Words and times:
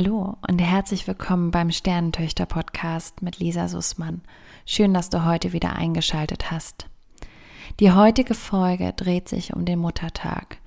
Hallo 0.00 0.36
und 0.48 0.60
herzlich 0.60 1.08
willkommen 1.08 1.50
beim 1.50 1.72
Sternentöchter 1.72 2.46
Podcast 2.46 3.20
mit 3.20 3.40
Lisa 3.40 3.66
Sussmann. 3.66 4.20
Schön, 4.64 4.94
dass 4.94 5.10
du 5.10 5.24
heute 5.24 5.52
wieder 5.52 5.74
eingeschaltet 5.74 6.52
hast. 6.52 6.86
Die 7.80 7.90
heutige 7.90 8.34
Folge 8.34 8.92
dreht 8.92 9.28
sich 9.28 9.54
um 9.54 9.64
den 9.64 9.80
Muttertag. 9.80 10.58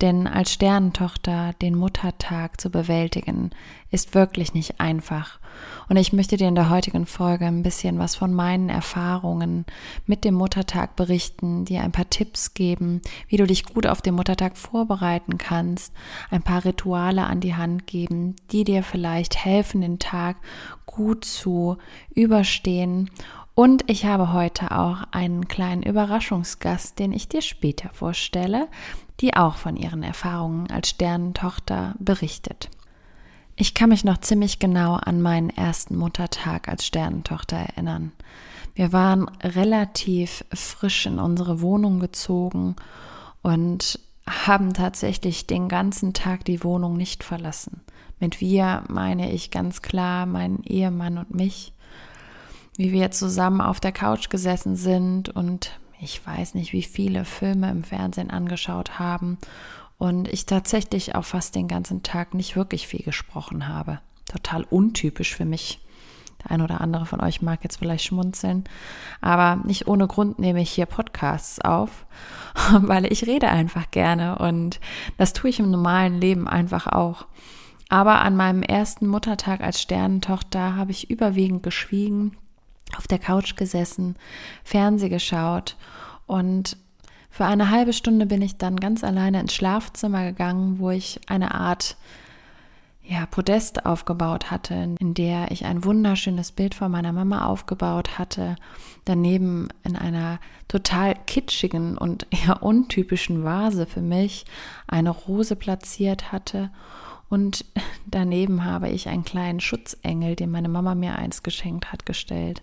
Denn 0.00 0.28
als 0.28 0.52
Sternentochter 0.52 1.54
den 1.60 1.74
Muttertag 1.74 2.60
zu 2.60 2.70
bewältigen, 2.70 3.50
ist 3.90 4.14
wirklich 4.14 4.54
nicht 4.54 4.80
einfach. 4.80 5.40
Und 5.88 5.96
ich 5.96 6.12
möchte 6.12 6.36
dir 6.36 6.46
in 6.46 6.54
der 6.54 6.70
heutigen 6.70 7.06
Folge 7.06 7.46
ein 7.46 7.62
bisschen 7.62 7.98
was 7.98 8.14
von 8.14 8.32
meinen 8.32 8.68
Erfahrungen 8.68 9.64
mit 10.06 10.24
dem 10.24 10.34
Muttertag 10.34 10.94
berichten, 10.94 11.64
dir 11.64 11.80
ein 11.80 11.90
paar 11.90 12.08
Tipps 12.08 12.54
geben, 12.54 13.00
wie 13.26 13.38
du 13.38 13.46
dich 13.46 13.64
gut 13.64 13.86
auf 13.86 14.02
den 14.02 14.14
Muttertag 14.14 14.56
vorbereiten 14.56 15.38
kannst, 15.38 15.92
ein 16.30 16.42
paar 16.42 16.64
Rituale 16.64 17.24
an 17.24 17.40
die 17.40 17.56
Hand 17.56 17.86
geben, 17.86 18.36
die 18.52 18.64
dir 18.64 18.84
vielleicht 18.84 19.44
helfen, 19.44 19.80
den 19.80 19.98
Tag 19.98 20.36
gut 20.86 21.24
zu 21.24 21.78
überstehen 22.14 23.10
und 23.58 23.90
ich 23.90 24.04
habe 24.04 24.32
heute 24.32 24.70
auch 24.70 24.98
einen 25.10 25.48
kleinen 25.48 25.82
Überraschungsgast, 25.82 26.96
den 27.00 27.12
ich 27.12 27.28
dir 27.28 27.42
später 27.42 27.88
vorstelle, 27.88 28.68
die 29.18 29.34
auch 29.34 29.56
von 29.56 29.76
ihren 29.76 30.04
Erfahrungen 30.04 30.70
als 30.70 30.90
Sternentochter 30.90 31.96
berichtet. 31.98 32.70
Ich 33.56 33.74
kann 33.74 33.88
mich 33.88 34.04
noch 34.04 34.18
ziemlich 34.18 34.60
genau 34.60 34.94
an 34.94 35.20
meinen 35.20 35.50
ersten 35.50 35.96
Muttertag 35.96 36.68
als 36.68 36.86
Sternentochter 36.86 37.56
erinnern. 37.56 38.12
Wir 38.76 38.92
waren 38.92 39.28
relativ 39.42 40.44
frisch 40.54 41.06
in 41.06 41.18
unsere 41.18 41.60
Wohnung 41.60 41.98
gezogen 41.98 42.76
und 43.42 43.98
haben 44.24 44.72
tatsächlich 44.72 45.48
den 45.48 45.68
ganzen 45.68 46.14
Tag 46.14 46.44
die 46.44 46.62
Wohnung 46.62 46.96
nicht 46.96 47.24
verlassen. 47.24 47.80
Mit 48.20 48.40
wir 48.40 48.84
meine 48.86 49.32
ich 49.32 49.50
ganz 49.50 49.82
klar 49.82 50.26
meinen 50.26 50.62
Ehemann 50.62 51.18
und 51.18 51.34
mich 51.34 51.72
wie 52.78 52.92
wir 52.92 53.10
zusammen 53.10 53.60
auf 53.60 53.80
der 53.80 53.92
Couch 53.92 54.30
gesessen 54.30 54.76
sind 54.76 55.28
und 55.28 55.78
ich 56.00 56.24
weiß 56.24 56.54
nicht, 56.54 56.72
wie 56.72 56.84
viele 56.84 57.24
Filme 57.24 57.70
im 57.70 57.82
Fernsehen 57.82 58.30
angeschaut 58.30 59.00
haben 59.00 59.36
und 59.98 60.28
ich 60.28 60.46
tatsächlich 60.46 61.16
auch 61.16 61.24
fast 61.24 61.56
den 61.56 61.66
ganzen 61.66 62.04
Tag 62.04 62.34
nicht 62.34 62.54
wirklich 62.54 62.86
viel 62.86 63.02
gesprochen 63.02 63.66
habe. 63.66 63.98
Total 64.30 64.62
untypisch 64.62 65.34
für 65.34 65.44
mich. 65.44 65.80
Der 66.44 66.52
ein 66.52 66.62
oder 66.62 66.80
andere 66.80 67.04
von 67.04 67.20
euch 67.20 67.42
mag 67.42 67.64
jetzt 67.64 67.78
vielleicht 67.78 68.04
schmunzeln, 68.04 68.62
aber 69.20 69.60
nicht 69.64 69.88
ohne 69.88 70.06
Grund 70.06 70.38
nehme 70.38 70.62
ich 70.62 70.70
hier 70.70 70.86
Podcasts 70.86 71.60
auf, 71.60 72.06
weil 72.72 73.10
ich 73.10 73.26
rede 73.26 73.48
einfach 73.48 73.90
gerne 73.90 74.38
und 74.38 74.78
das 75.16 75.32
tue 75.32 75.50
ich 75.50 75.58
im 75.58 75.72
normalen 75.72 76.20
Leben 76.20 76.46
einfach 76.46 76.86
auch. 76.86 77.26
Aber 77.88 78.20
an 78.20 78.36
meinem 78.36 78.62
ersten 78.62 79.08
Muttertag 79.08 79.62
als 79.62 79.82
Sternentochter 79.82 80.76
habe 80.76 80.92
ich 80.92 81.10
überwiegend 81.10 81.64
geschwiegen, 81.64 82.36
auf 82.98 83.06
der 83.06 83.18
Couch 83.18 83.56
gesessen, 83.56 84.16
Fernseh 84.64 85.08
geschaut 85.08 85.76
und 86.26 86.76
für 87.30 87.44
eine 87.44 87.70
halbe 87.70 87.92
Stunde 87.92 88.26
bin 88.26 88.42
ich 88.42 88.58
dann 88.58 88.76
ganz 88.76 89.04
alleine 89.04 89.40
ins 89.40 89.54
Schlafzimmer 89.54 90.24
gegangen, 90.24 90.78
wo 90.80 90.90
ich 90.90 91.20
eine 91.28 91.54
Art 91.54 91.96
ja, 93.08 93.24
Podest 93.26 93.86
aufgebaut 93.86 94.50
hatte, 94.50 94.96
in 94.98 95.14
der 95.14 95.50
ich 95.50 95.64
ein 95.64 95.84
wunderschönes 95.84 96.52
Bild 96.52 96.74
von 96.74 96.90
meiner 96.90 97.12
Mama 97.12 97.46
aufgebaut 97.46 98.18
hatte, 98.18 98.56
daneben 99.04 99.68
in 99.82 99.96
einer 99.96 100.40
total 100.66 101.14
kitschigen 101.26 101.96
und 101.96 102.26
eher 102.30 102.62
untypischen 102.62 103.44
Vase 103.44 103.86
für 103.86 104.02
mich 104.02 104.44
eine 104.86 105.10
Rose 105.10 105.56
platziert 105.56 106.32
hatte 106.32 106.70
und 107.28 107.64
daneben 108.06 108.64
habe 108.64 108.88
ich 108.88 109.08
einen 109.08 109.24
kleinen 109.24 109.60
Schutzengel, 109.60 110.36
den 110.36 110.50
meine 110.50 110.68
Mama 110.68 110.94
mir 110.94 111.16
einst 111.16 111.44
geschenkt 111.44 111.92
hat, 111.92 112.06
gestellt. 112.06 112.62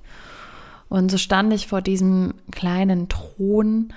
Und 0.89 1.09
so 1.09 1.17
stand 1.17 1.51
ich 1.53 1.67
vor 1.67 1.81
diesem 1.81 2.35
kleinen 2.51 3.09
Thron 3.09 3.93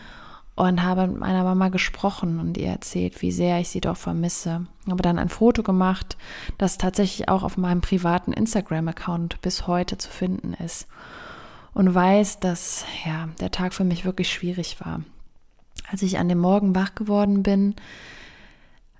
und 0.56 0.82
habe 0.82 1.06
mit 1.06 1.18
meiner 1.18 1.44
Mama 1.44 1.68
gesprochen 1.68 2.40
und 2.40 2.56
ihr 2.56 2.68
erzählt, 2.68 3.22
wie 3.22 3.30
sehr 3.30 3.60
ich 3.60 3.68
sie 3.68 3.80
doch 3.80 3.96
vermisse. 3.96 4.66
Habe 4.90 5.02
dann 5.02 5.18
ein 5.18 5.28
Foto 5.28 5.62
gemacht, 5.62 6.16
das 6.56 6.78
tatsächlich 6.78 7.28
auch 7.28 7.44
auf 7.44 7.56
meinem 7.56 7.80
privaten 7.80 8.32
Instagram-Account 8.32 9.40
bis 9.40 9.68
heute 9.68 9.98
zu 9.98 10.10
finden 10.10 10.54
ist. 10.54 10.88
Und 11.74 11.94
weiß, 11.94 12.40
dass 12.40 12.84
ja, 13.06 13.28
der 13.38 13.52
Tag 13.52 13.72
für 13.72 13.84
mich 13.84 14.04
wirklich 14.04 14.32
schwierig 14.32 14.80
war. 14.80 15.02
Als 15.88 16.02
ich 16.02 16.18
an 16.18 16.28
dem 16.28 16.38
Morgen 16.38 16.74
wach 16.74 16.96
geworden 16.96 17.44
bin, 17.44 17.76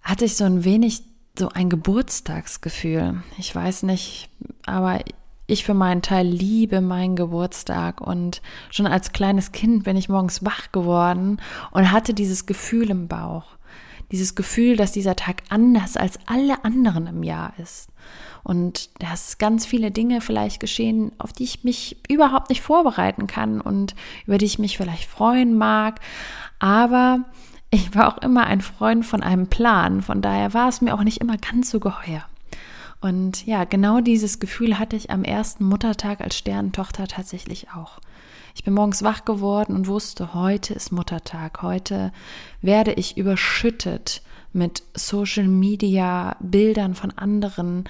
hatte 0.03 0.27
ich 0.27 0.37
so 0.37 0.45
ein 0.45 0.63
wenig 0.63 1.03
so 1.39 1.49
ein 1.51 1.71
Geburtstagsgefühl. 1.71 3.23
Ich 3.39 3.55
weiß 3.55 3.85
nicht, 3.85 4.31
aber 4.67 5.01
ich 5.47 5.65
für 5.65 5.75
meinen 5.75 6.03
Teil 6.03 6.27
liebe 6.27 6.81
meinen 6.81 7.17
Geburtstag 7.17 8.01
und 8.01 8.43
schon 8.71 8.87
als 8.87 9.13
kleines 9.13 9.51
Kind 9.51 9.85
bin 9.85 9.97
ich 9.97 10.09
morgens 10.09 10.45
wach 10.45 10.71
geworden 10.73 11.41
und 11.71 11.91
hatte 11.91 12.13
dieses 12.13 12.47
Gefühl 12.47 12.91
im 12.91 13.09
Bauch. 13.09 13.57
Dieses 14.13 14.35
Gefühl, 14.35 14.77
dass 14.77 14.93
dieser 14.93 15.17
Tag 15.17 15.43
anders 15.49 15.97
als 15.97 16.19
alle 16.27 16.65
anderen 16.65 17.07
im 17.07 17.23
Jahr 17.23 17.53
ist. 17.59 17.91
Und 18.43 18.89
dass 19.03 19.37
ganz 19.37 19.67
viele 19.67 19.91
Dinge 19.91 20.23
vielleicht 20.23 20.61
geschehen, 20.61 21.13
auf 21.19 21.33
die 21.33 21.45
ich 21.45 21.65
mich 21.65 21.99
überhaupt 22.09 22.49
nicht 22.49 22.63
vorbereiten 22.63 23.27
kann 23.27 23.61
und 23.61 23.95
über 24.27 24.39
die 24.39 24.47
ich 24.47 24.59
mich 24.59 24.79
vielleicht 24.79 25.05
freuen 25.05 25.59
mag. 25.59 26.01
Aber 26.59 27.21
ich 27.71 27.95
war 27.95 28.09
auch 28.09 28.19
immer 28.19 28.47
ein 28.47 28.61
Freund 28.61 29.05
von 29.05 29.23
einem 29.23 29.49
Plan, 29.49 30.03
von 30.03 30.23
daher 30.23 30.55
war 30.55 30.69
es 30.69 30.81
mir 30.81 30.95
auch 30.95 31.03
nicht 31.03 31.21
immer 31.21 31.37
ganz 31.37 31.71
so 31.71 31.81
geheuer. 31.81 32.25
Und 33.01 33.47
ja, 33.47 33.65
genau 33.65 34.01
dieses 34.01 34.41
Gefühl 34.41 34.79
hatte 34.79 34.97
ich 34.97 35.11
am 35.11 35.23
ersten 35.23 35.65
Muttertag 35.65 36.21
als 36.21 36.37
Sternentochter 36.37 37.07
tatsächlich 37.07 37.69
auch. 37.71 38.01
Ich 38.55 38.65
bin 38.65 38.75
morgens 38.75 39.05
wach 39.05 39.25
geworden 39.25 39.77
und 39.77 39.87
wusste, 39.87 40.35
heute 40.35 40.75
ist 40.75 40.91
Muttertag, 40.91 41.63
heute 41.63 42.13
werde 42.61 42.93
ich 42.93 43.17
überschüttet 43.17 44.23
mit 44.53 44.83
Social 44.95 45.47
Media, 45.47 46.37
Bildern 46.41 46.95
von 46.95 47.11
anderen. 47.11 47.85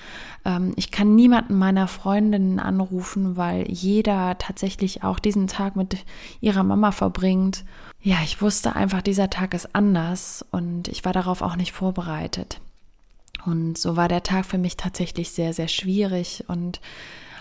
Ähm, 0.45 0.73
ich 0.77 0.91
kann 0.91 1.15
niemanden 1.15 1.57
meiner 1.57 1.89
Freundinnen 1.89 2.59
anrufen, 2.59 3.37
weil 3.37 3.71
jeder 3.71 4.39
tatsächlich 4.39 5.03
auch 5.05 5.19
diesen 5.19 5.47
Tag 5.47 5.77
mit 5.77 6.05
ihrer 6.41 6.65
Mama 6.65 6.93
verbringt 6.93 7.65
ja, 8.01 8.19
ich 8.23 8.41
wusste 8.41 8.77
einfach, 8.77 9.03
dieser 9.03 9.29
Tag 9.29 9.55
ist 9.55 9.75
anders 9.75 10.45
und 10.51 10.89
ich 10.89 11.05
war 11.05 11.13
darauf 11.13 11.43
auch 11.43 11.57
nicht 11.57 11.73
vorbereitet. 11.73 12.61
Und 13.45 13.77
so 13.77 13.97
war 13.97 14.09
der 14.09 14.23
Tag 14.23 14.47
für 14.47 14.59
mich 14.59 14.77
tatsächlich 14.77 15.31
sehr, 15.31 15.53
sehr 15.53 15.69
schwierig 15.69 16.45
und 16.49 16.81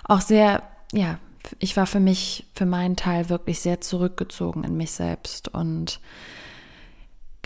auch 0.03 0.22
sehr, 0.22 0.63
ja, 0.94 1.19
ich 1.59 1.77
war 1.77 1.85
für 1.85 2.00
mich, 2.00 2.45
für 2.53 2.66
meinen 2.66 2.95
Teil 2.95 3.29
wirklich 3.29 3.59
sehr 3.59 3.81
zurückgezogen 3.81 4.63
in 4.63 4.77
mich 4.77 4.91
selbst 4.91 5.47
und 5.53 6.00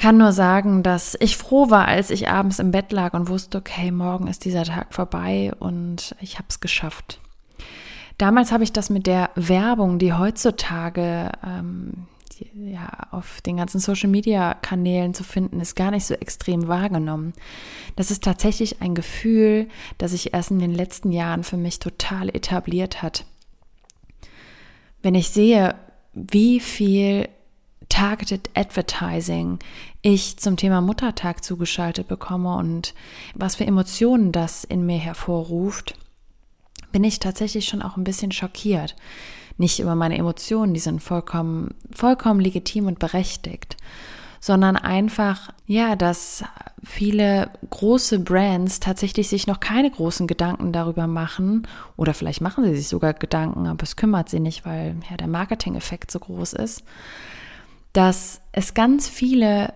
kann 0.01 0.17
nur 0.17 0.31
sagen, 0.31 0.81
dass 0.81 1.16
ich 1.19 1.38
froh 1.38 1.69
war, 1.69 1.88
als 1.88 2.09
ich 2.09 2.28
abends 2.28 2.57
im 2.57 2.72
Bett 2.72 2.91
lag 2.91 3.13
und 3.13 3.29
wusste, 3.29 3.59
okay, 3.59 3.91
morgen 3.91 4.25
ist 4.25 4.45
dieser 4.45 4.63
Tag 4.63 4.95
vorbei 4.95 5.51
und 5.59 6.16
ich 6.19 6.39
habe 6.39 6.47
es 6.50 6.59
geschafft. 6.59 7.19
Damals 8.17 8.51
habe 8.51 8.63
ich 8.63 8.73
das 8.73 8.89
mit 8.89 9.06
der 9.06 9.29
Werbung, 9.35 10.00
die 10.00 10.13
heutzutage 10.13 11.31
ähm, 11.45 12.07
ja, 12.56 12.89
auf 13.12 13.41
den 13.41 13.57
ganzen 13.57 13.79
Social-Media-Kanälen 13.79 15.13
zu 15.13 15.23
finden 15.23 15.59
ist, 15.59 15.75
gar 15.75 15.91
nicht 15.91 16.07
so 16.07 16.16
extrem 16.16 16.68
wahrgenommen. 16.68 17.33
Das 17.95 18.09
ist 18.09 18.23
tatsächlich 18.23 18.81
ein 18.81 18.95
Gefühl, 18.95 19.68
das 20.00 20.12
sich 20.12 20.33
erst 20.33 20.50
in 20.50 20.57
den 20.57 20.73
letzten 20.73 21.12
Jahren 21.12 21.44
für 21.44 21.57
mich 21.57 21.78
total 21.78 22.29
etabliert 22.29 23.03
hat. 23.03 23.25
Wenn 25.03 25.13
ich 25.13 25.29
sehe, 25.29 25.75
wie 26.13 26.59
viel 26.59 27.29
Targeted 28.01 28.50
Advertising 28.56 29.59
ich 30.01 30.38
zum 30.38 30.57
Thema 30.57 30.81
Muttertag 30.81 31.44
zugeschaltet 31.44 32.07
bekomme 32.07 32.56
und 32.56 32.95
was 33.36 33.57
für 33.57 33.68
Emotionen 33.68 34.31
das 34.31 34.63
in 34.63 34.88
mir 34.88 34.98
hervorruft, 34.98 35.94
bin 36.92 37.03
ich 37.03 37.19
tatsächlich 37.19 37.65
schon 37.65 37.83
auch 37.83 37.98
ein 37.98 38.03
bisschen 38.03 38.31
schockiert. 38.31 38.95
Nicht 39.57 39.80
über 39.80 39.94
meine 39.94 40.18
Emotionen, 40.18 40.74
die 40.74 40.80
sind 40.80 41.00
vollkommen, 41.03 41.75
vollkommen 41.94 42.39
legitim 42.39 42.88
und 42.88 42.98
berechtigt, 42.98 43.77
sondern 44.39 44.77
einfach, 44.77 45.54
ja, 45.68 45.95
dass 45.95 46.44
viele 46.83 47.51
große 47.69 48.18
Brands 48.21 48.80
tatsächlich 48.80 49.30
sich 49.30 49.45
noch 49.45 49.59
keine 49.59 49.92
großen 49.92 50.25
Gedanken 50.25 50.71
darüber 50.71 51.06
machen 51.06 51.68
oder 51.97 52.15
vielleicht 52.15 52.42
machen 52.42 52.63
sie 52.63 52.75
sich 52.77 52.88
sogar 52.88 53.13
Gedanken, 53.13 53.68
aber 53.68 53.83
es 53.83 53.95
kümmert 53.95 54.27
sie 54.27 54.39
nicht, 54.39 54.65
weil 54.65 54.95
ja 55.07 55.18
der 55.18 55.27
Marketing-Effekt 55.27 56.09
so 56.09 56.18
groß 56.18 56.54
ist, 56.54 56.83
dass 57.94 58.42
es 58.52 58.74
ganz 58.74 59.08
viele 59.08 59.74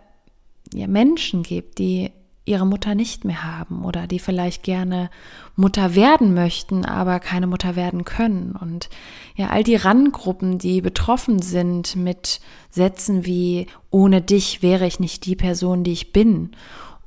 ja, 0.73 0.87
Menschen 0.87 1.43
gibt, 1.43 1.79
die 1.79 2.11
ihre 2.45 2.65
Mutter 2.65 2.93
nicht 2.93 3.25
mehr 3.25 3.43
haben 3.43 3.83
oder 3.83 4.05
die 4.05 4.19
vielleicht 4.19 4.61
gerne 4.61 5.09
Mutter 5.55 5.95
werden 5.95 6.33
möchten, 6.35 6.85
aber 6.85 7.19
keine 7.19 7.47
Mutter 7.47 7.75
werden 7.75 8.05
können. 8.05 8.55
Und 8.55 8.89
ja, 9.35 9.47
all 9.47 9.63
die 9.63 9.75
Randgruppen, 9.75 10.59
die 10.59 10.81
betroffen 10.81 11.41
sind 11.41 11.95
mit 11.95 12.39
Sätzen 12.69 13.25
wie 13.25 13.65
ohne 13.89 14.21
dich 14.21 14.61
wäre 14.61 14.85
ich 14.85 14.99
nicht 14.99 15.25
die 15.25 15.35
Person, 15.35 15.83
die 15.83 15.93
ich 15.93 16.13
bin 16.13 16.51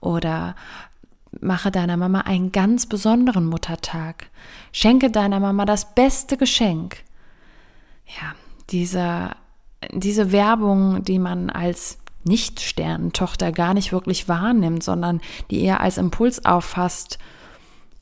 oder 0.00 0.56
mache 1.40 1.70
deiner 1.70 1.96
Mama 1.96 2.22
einen 2.22 2.50
ganz 2.50 2.86
besonderen 2.86 3.46
Muttertag. 3.46 4.30
Schenke 4.72 5.10
deiner 5.10 5.38
Mama 5.38 5.64
das 5.64 5.94
beste 5.94 6.36
Geschenk. 6.36 7.04
Ja, 8.06 8.34
diese, 8.70 9.30
diese 9.92 10.32
Werbung, 10.32 11.02
die 11.04 11.18
man 11.18 11.50
als 11.50 11.98
Nicht-Sternentochter 12.24 13.52
gar 13.52 13.74
nicht 13.74 13.92
wirklich 13.92 14.28
wahrnimmt, 14.28 14.82
sondern 14.82 15.20
die 15.50 15.62
eher 15.62 15.80
als 15.80 15.98
Impuls 15.98 16.44
auffasst, 16.44 17.18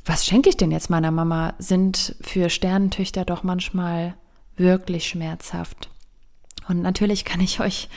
was 0.05 0.25
schenke 0.25 0.49
ich 0.49 0.57
denn 0.57 0.71
jetzt 0.71 0.89
meiner 0.89 1.11
Mama, 1.11 1.55
sind 1.59 2.15
für 2.21 2.49
Sternentöchter 2.49 3.25
doch 3.25 3.43
manchmal 3.43 4.15
wirklich 4.57 5.09
schmerzhaft. 5.09 5.91
Und 6.69 6.83
natürlich 6.83 7.25
kann 7.25 7.41
ich 7.41 7.61
euch 7.61 7.89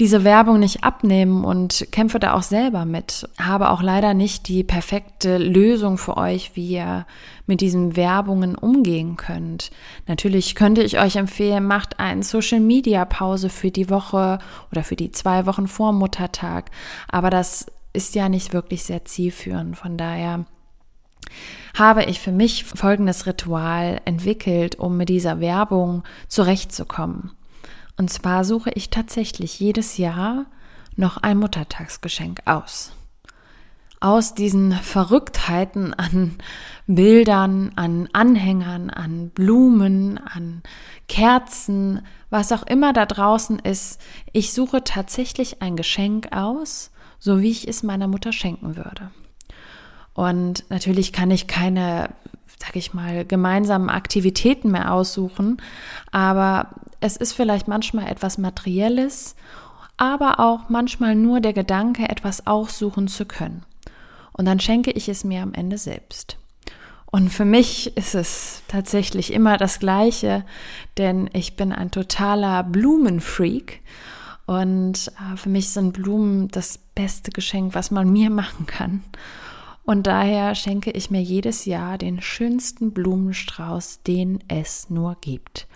diese 0.00 0.24
Werbung 0.24 0.58
nicht 0.58 0.84
abnehmen 0.84 1.44
und 1.44 1.86
kämpfe 1.90 2.18
da 2.18 2.34
auch 2.34 2.42
selber 2.42 2.84
mit. 2.84 3.28
Habe 3.38 3.70
auch 3.70 3.82
leider 3.82 4.14
nicht 4.14 4.48
die 4.48 4.64
perfekte 4.64 5.38
Lösung 5.38 5.98
für 5.98 6.16
euch, 6.16 6.52
wie 6.54 6.68
ihr 6.68 7.06
mit 7.46 7.60
diesen 7.60 7.96
Werbungen 7.96 8.54
umgehen 8.54 9.16
könnt. 9.16 9.70
Natürlich 10.06 10.54
könnte 10.54 10.82
ich 10.82 10.98
euch 10.98 11.16
empfehlen, 11.16 11.66
macht 11.66 12.00
eine 12.00 12.22
Social 12.22 12.60
Media 12.60 13.04
Pause 13.04 13.48
für 13.48 13.70
die 13.70 13.90
Woche 13.90 14.38
oder 14.70 14.82
für 14.82 14.96
die 14.96 15.12
zwei 15.12 15.46
Wochen 15.46 15.68
vor 15.68 15.92
Muttertag. 15.92 16.70
Aber 17.08 17.30
das 17.30 17.66
ist 17.92 18.14
ja 18.14 18.28
nicht 18.28 18.52
wirklich 18.52 18.84
sehr 18.84 19.04
zielführend. 19.04 19.76
Von 19.76 19.96
daher 19.96 20.46
habe 21.74 22.04
ich 22.04 22.20
für 22.20 22.32
mich 22.32 22.64
folgendes 22.64 23.26
Ritual 23.26 24.00
entwickelt, 24.04 24.78
um 24.78 24.96
mit 24.96 25.08
dieser 25.08 25.40
Werbung 25.40 26.02
zurechtzukommen. 26.28 27.32
Und 27.96 28.10
zwar 28.10 28.44
suche 28.44 28.70
ich 28.74 28.90
tatsächlich 28.90 29.60
jedes 29.60 29.96
Jahr 29.96 30.46
noch 30.96 31.18
ein 31.18 31.38
Muttertagsgeschenk 31.38 32.40
aus. 32.46 32.92
Aus 34.00 34.34
diesen 34.34 34.72
Verrücktheiten 34.72 35.94
an 35.94 36.38
Bildern, 36.88 37.70
an 37.76 38.08
Anhängern, 38.12 38.90
an 38.90 39.30
Blumen, 39.30 40.18
an 40.18 40.62
Kerzen, 41.08 42.04
was 42.28 42.50
auch 42.50 42.64
immer 42.64 42.92
da 42.92 43.06
draußen 43.06 43.60
ist, 43.60 44.00
ich 44.32 44.52
suche 44.52 44.82
tatsächlich 44.82 45.62
ein 45.62 45.76
Geschenk 45.76 46.34
aus, 46.34 46.90
so 47.20 47.40
wie 47.40 47.50
ich 47.50 47.68
es 47.68 47.84
meiner 47.84 48.08
Mutter 48.08 48.32
schenken 48.32 48.76
würde. 48.76 49.10
Und 50.14 50.64
natürlich 50.68 51.12
kann 51.12 51.30
ich 51.30 51.46
keine, 51.46 52.10
sag 52.58 52.74
ich 52.74 52.94
mal, 52.94 53.24
gemeinsamen 53.24 53.88
Aktivitäten 53.88 54.70
mehr 54.70 54.92
aussuchen, 54.92 55.62
aber 56.10 56.70
es 57.02 57.16
ist 57.16 57.32
vielleicht 57.32 57.68
manchmal 57.68 58.08
etwas 58.08 58.38
Materielles, 58.38 59.34
aber 59.96 60.40
auch 60.40 60.68
manchmal 60.68 61.14
nur 61.14 61.40
der 61.40 61.52
Gedanke, 61.52 62.08
etwas 62.08 62.46
aussuchen 62.46 63.08
zu 63.08 63.26
können. 63.26 63.64
Und 64.32 64.46
dann 64.46 64.60
schenke 64.60 64.92
ich 64.92 65.08
es 65.08 65.24
mir 65.24 65.42
am 65.42 65.52
Ende 65.52 65.78
selbst. 65.78 66.38
Und 67.10 67.28
für 67.28 67.44
mich 67.44 67.94
ist 67.96 68.14
es 68.14 68.62
tatsächlich 68.68 69.32
immer 69.32 69.58
das 69.58 69.80
Gleiche, 69.80 70.44
denn 70.96 71.28
ich 71.34 71.56
bin 71.56 71.72
ein 71.72 71.90
totaler 71.90 72.62
Blumenfreak. 72.62 73.82
Und 74.46 75.08
äh, 75.08 75.36
für 75.36 75.50
mich 75.50 75.70
sind 75.70 75.92
Blumen 75.92 76.48
das 76.48 76.78
beste 76.78 77.30
Geschenk, 77.30 77.74
was 77.74 77.90
man 77.90 78.10
mir 78.10 78.30
machen 78.30 78.66
kann. 78.66 79.02
Und 79.84 80.06
daher 80.06 80.54
schenke 80.54 80.92
ich 80.92 81.10
mir 81.10 81.20
jedes 81.20 81.64
Jahr 81.64 81.98
den 81.98 82.22
schönsten 82.22 82.92
Blumenstrauß, 82.92 84.04
den 84.04 84.42
es 84.48 84.88
nur 84.88 85.16
gibt. 85.20 85.66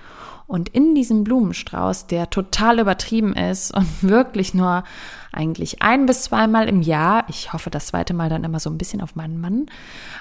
Und 0.46 0.68
in 0.68 0.94
diesem 0.94 1.24
Blumenstrauß, 1.24 2.06
der 2.06 2.30
total 2.30 2.78
übertrieben 2.78 3.34
ist 3.34 3.74
und 3.74 3.88
wirklich 4.02 4.54
nur 4.54 4.84
eigentlich 5.32 5.82
ein 5.82 6.06
bis 6.06 6.22
zweimal 6.22 6.68
im 6.68 6.82
Jahr, 6.82 7.24
ich 7.28 7.52
hoffe 7.52 7.70
das 7.70 7.86
zweite 7.86 8.14
Mal 8.14 8.28
dann 8.28 8.44
immer 8.44 8.60
so 8.60 8.70
ein 8.70 8.78
bisschen 8.78 9.00
auf 9.00 9.16
meinen 9.16 9.40
Mann, 9.40 9.66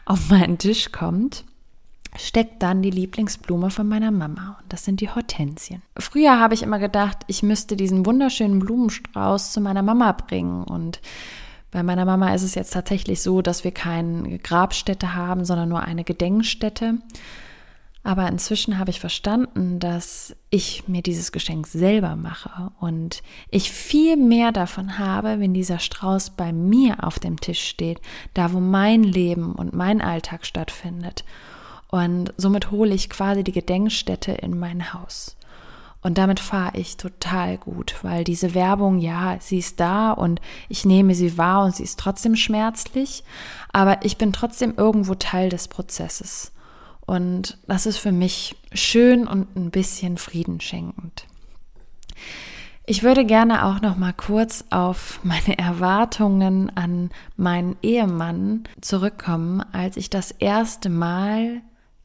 auf 0.06 0.30
meinen 0.30 0.58
Tisch 0.58 0.92
kommt, 0.92 1.46
steckt 2.18 2.64
dann 2.64 2.82
die 2.82 2.92
Lieblingsblume 2.92 3.70
von 3.70 3.88
meiner 3.88 4.12
Mama. 4.12 4.58
Und 4.62 4.74
das 4.74 4.86
sind 4.86 5.02
die 5.02 5.10
Hortensien. 5.10 5.82
Früher 5.98 6.40
habe 6.40 6.54
ich 6.54 6.64
immer 6.64 6.80
gedacht, 6.80 7.20
ich 7.28 7.44
müsste 7.44 7.76
diesen 7.76 8.06
wunderschönen 8.06 8.60
Blumenstrauß 8.60 9.52
zu 9.52 9.62
meiner 9.62 9.84
Mama 9.84 10.12
bringen 10.14 10.64
und 10.64 11.02
bei 11.76 11.84
meiner 11.84 12.06
Mama 12.06 12.34
ist 12.34 12.44
es 12.44 12.56
jetzt 12.56 12.72
tatsächlich 12.72 13.22
so, 13.22 13.42
dass 13.42 13.66
wir 13.66 13.72
keine 13.72 14.40
Grabstätte 14.40 15.14
haben, 15.14 15.44
sondern 15.44 15.68
nur 15.68 15.82
eine 15.82 16.06
Gedenkstätte. 16.06 17.00
Aber 18.06 18.28
inzwischen 18.28 18.78
habe 18.78 18.92
ich 18.92 19.00
verstanden, 19.00 19.80
dass 19.80 20.36
ich 20.52 20.88
mir 20.88 21.02
dieses 21.02 21.32
Geschenk 21.32 21.66
selber 21.66 22.16
mache 22.16 22.72
und 22.80 23.24
ich 23.50 23.72
viel 23.72 24.16
mehr 24.16 24.52
davon 24.52 25.00
habe, 25.00 25.40
wenn 25.40 25.56
dieser 25.56 25.80
Strauß 25.80 26.30
bei 26.38 26.54
mir 26.54 27.04
auf 27.04 27.18
dem 27.18 27.42
Tisch 27.42 27.64
steht, 27.64 28.00
da 28.36 28.54
wo 28.54 28.60
mein 28.60 29.02
Leben 29.02 29.54
und 29.54 29.74
mein 29.74 30.02
Alltag 30.02 30.46
stattfindet. 30.46 31.26
Und 31.88 32.32
somit 32.38 32.70
hole 32.70 32.94
ich 32.94 33.10
quasi 33.10 33.44
die 33.44 33.54
Gedenkstätte 33.54 34.34
in 34.34 34.60
mein 34.60 34.94
Haus. 34.94 35.36
Und 36.04 36.20
damit 36.20 36.40
fahre 36.40 36.78
ich 36.78 36.98
total 36.98 37.58
gut, 37.58 37.96
weil 38.04 38.24
diese 38.24 38.54
Werbung, 38.54 39.00
ja, 39.00 39.38
sie 39.40 39.58
ist 39.58 39.80
da 39.80 40.12
und 40.12 40.42
ich 40.70 40.86
nehme 40.86 41.16
sie 41.16 41.40
wahr 41.40 41.66
und 41.66 41.76
sie 41.76 41.84
ist 41.84 42.00
trotzdem 42.00 42.36
schmerzlich, 42.36 43.24
aber 43.74 44.06
ich 44.06 44.20
bin 44.20 44.32
trotzdem 44.32 44.76
irgendwo 44.78 45.16
Teil 45.16 45.50
des 45.50 45.68
Prozesses. 45.68 46.52
Und 47.06 47.58
das 47.68 47.86
ist 47.86 47.98
für 47.98 48.12
mich 48.12 48.56
schön 48.74 49.28
und 49.28 49.56
ein 49.56 49.72
bisschen 49.72 50.18
friedenschenkend. 50.18 51.28
Ich 52.88 53.04
würde 53.04 53.26
gerne 53.26 53.66
auch 53.66 53.82
noch 53.82 53.98
mal 53.98 54.14
kurz 54.14 54.66
auf 54.70 55.20
meine 55.24 55.58
Erwartungen 55.58 56.76
an 56.76 57.10
meinen 57.36 57.76
Ehemann 57.82 58.64
zurückkommen, 58.82 59.62
als 59.72 59.98
ich 59.98 60.10
das 60.10 60.32
erste 60.32 60.90
Mal 60.90 61.62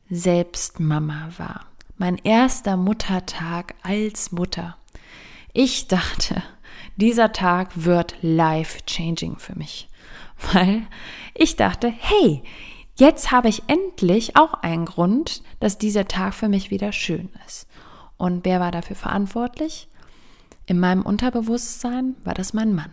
selbst 0.09 0.81
Mama 0.81 1.29
war 1.37 1.71
mein 2.01 2.17
erster 2.17 2.79
Muttertag 2.79 3.75
als 3.83 4.33
Mutter. 4.33 4.79
Ich 5.53 5.87
dachte, 5.87 6.43
dieser 6.97 7.31
Tag 7.33 7.85
wird 7.85 8.15
life-changing 8.23 9.37
für 9.37 9.55
mich, 9.55 9.87
weil 10.53 10.87
ich 11.35 11.57
dachte, 11.57 11.93
hey, 11.95 12.43
jetzt 13.01 13.33
habe 13.33 13.49
ich 13.49 13.63
endlich 13.67 14.37
auch 14.37 14.55
einen 14.55 14.85
Grund, 14.85 15.43
dass 15.59 15.79
dieser 15.79 16.07
Tag 16.07 16.35
für 16.35 16.49
mich 16.49 16.71
wieder 16.71 16.93
schön 16.93 17.31
ist. 17.47 17.67
Und 18.17 18.45
wer 18.45 18.61
war 18.61 18.71
dafür 18.71 18.97
verantwortlich? 18.97 19.89
In 20.67 20.79
meinem 20.79 21.03
Unterbewusstsein 21.03 22.15
war 22.23 22.35
das 22.35 22.53
mein 22.53 22.75
Mann. 22.75 22.93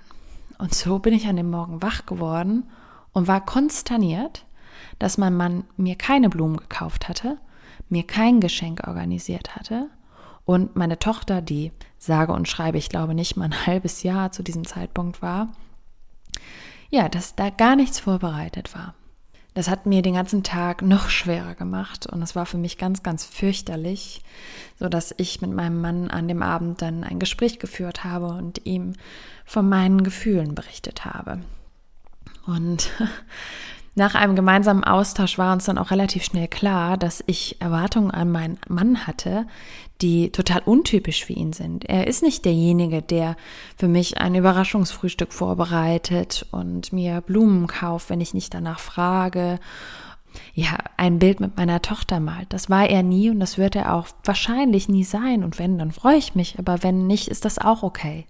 Und 0.57 0.73
so 0.73 0.99
bin 0.99 1.13
ich 1.13 1.27
an 1.27 1.35
dem 1.35 1.51
Morgen 1.51 1.81
wach 1.81 2.05
geworden 2.05 2.63
und 3.11 3.27
war 3.27 3.45
konsterniert, 3.45 4.45
dass 4.99 5.17
mein 5.17 5.35
Mann 5.35 5.63
mir 5.75 5.95
keine 5.95 6.29
Blumen 6.29 6.57
gekauft 6.57 7.07
hatte, 7.07 7.37
mir 7.89 8.03
kein 8.03 8.41
Geschenk 8.41 8.87
organisiert 8.87 9.55
hatte 9.55 9.89
und 10.45 10.75
meine 10.75 10.97
Tochter, 10.97 11.41
die 11.41 11.71
sage 11.97 12.31
und 12.31 12.47
schreibe, 12.47 12.77
ich 12.77 12.89
glaube 12.89 13.13
nicht 13.13 13.35
mal 13.35 13.45
ein 13.45 13.65
halbes 13.67 14.03
Jahr 14.03 14.31
zu 14.31 14.43
diesem 14.43 14.65
Zeitpunkt 14.65 15.21
war, 15.21 15.49
ja, 16.89 17.09
dass 17.09 17.35
da 17.35 17.49
gar 17.49 17.75
nichts 17.75 17.99
vorbereitet 17.99 18.73
war. 18.73 18.93
Das 19.57 19.71
hat 19.71 19.87
mir 19.87 20.03
den 20.03 20.13
ganzen 20.13 20.43
Tag 20.43 20.83
noch 20.83 21.09
schwerer 21.09 21.55
gemacht 21.55 22.05
und 22.05 22.21
es 22.21 22.35
war 22.35 22.45
für 22.45 22.59
mich 22.59 22.77
ganz, 22.77 23.01
ganz 23.01 23.25
fürchterlich, 23.25 24.21
so 24.79 24.87
dass 24.87 25.15
ich 25.17 25.41
mit 25.41 25.51
meinem 25.51 25.81
Mann 25.81 26.11
an 26.11 26.27
dem 26.27 26.43
Abend 26.43 26.83
dann 26.83 27.03
ein 27.03 27.17
Gespräch 27.17 27.57
geführt 27.57 28.03
habe 28.03 28.27
und 28.27 28.67
ihm 28.67 28.93
von 29.45 29.67
meinen 29.67 30.03
Gefühlen 30.03 30.53
berichtet 30.53 31.05
habe. 31.05 31.41
Und 32.45 32.91
nach 33.97 34.13
einem 34.13 34.35
gemeinsamen 34.35 34.83
Austausch 34.83 35.39
war 35.39 35.53
uns 35.53 35.65
dann 35.65 35.79
auch 35.79 35.89
relativ 35.89 36.23
schnell 36.23 36.47
klar, 36.47 36.97
dass 36.97 37.23
ich 37.25 37.59
Erwartungen 37.59 38.11
an 38.11 38.31
meinen 38.31 38.59
Mann 38.67 39.07
hatte, 39.07 39.47
die 40.01 40.31
total 40.31 40.61
untypisch 40.63 41.25
für 41.25 41.33
ihn 41.33 41.51
sind. 41.51 41.83
Er 41.85 42.05
ist 42.05 42.21
nicht 42.21 42.45
derjenige, 42.45 43.01
der 43.01 43.35
für 43.75 43.87
mich 43.87 44.19
ein 44.19 44.35
Überraschungsfrühstück 44.35 45.33
vorbereitet 45.33 46.45
und 46.51 46.93
mir 46.93 47.21
Blumen 47.21 47.65
kauft, 47.65 48.11
wenn 48.11 48.21
ich 48.21 48.35
nicht 48.35 48.53
danach 48.53 48.79
frage. 48.79 49.59
Ja, 50.53 50.77
ein 50.97 51.17
Bild 51.17 51.39
mit 51.39 51.57
meiner 51.57 51.81
Tochter 51.81 52.19
malt. 52.19 52.53
Das 52.53 52.69
war 52.69 52.87
er 52.87 53.01
nie 53.01 53.31
und 53.31 53.39
das 53.39 53.57
wird 53.57 53.75
er 53.75 53.95
auch 53.95 54.09
wahrscheinlich 54.23 54.87
nie 54.87 55.05
sein. 55.05 55.43
Und 55.43 55.57
wenn, 55.57 55.79
dann 55.79 55.91
freue 55.91 56.17
ich 56.17 56.35
mich. 56.35 56.59
Aber 56.59 56.83
wenn 56.83 57.07
nicht, 57.07 57.29
ist 57.29 57.45
das 57.45 57.57
auch 57.57 57.81
okay. 57.81 58.27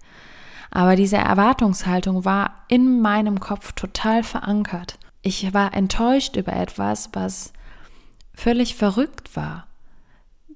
Aber 0.70 0.96
diese 0.96 1.18
Erwartungshaltung 1.18 2.24
war 2.24 2.54
in 2.68 3.02
meinem 3.02 3.38
Kopf 3.38 3.72
total 3.72 4.22
verankert 4.22 4.98
ich 5.22 5.52
war 5.52 5.74
enttäuscht 5.74 6.36
über 6.36 6.52
etwas, 6.52 7.10
was 7.12 7.52
völlig 8.34 8.74
verrückt 8.74 9.36
war, 9.36 9.66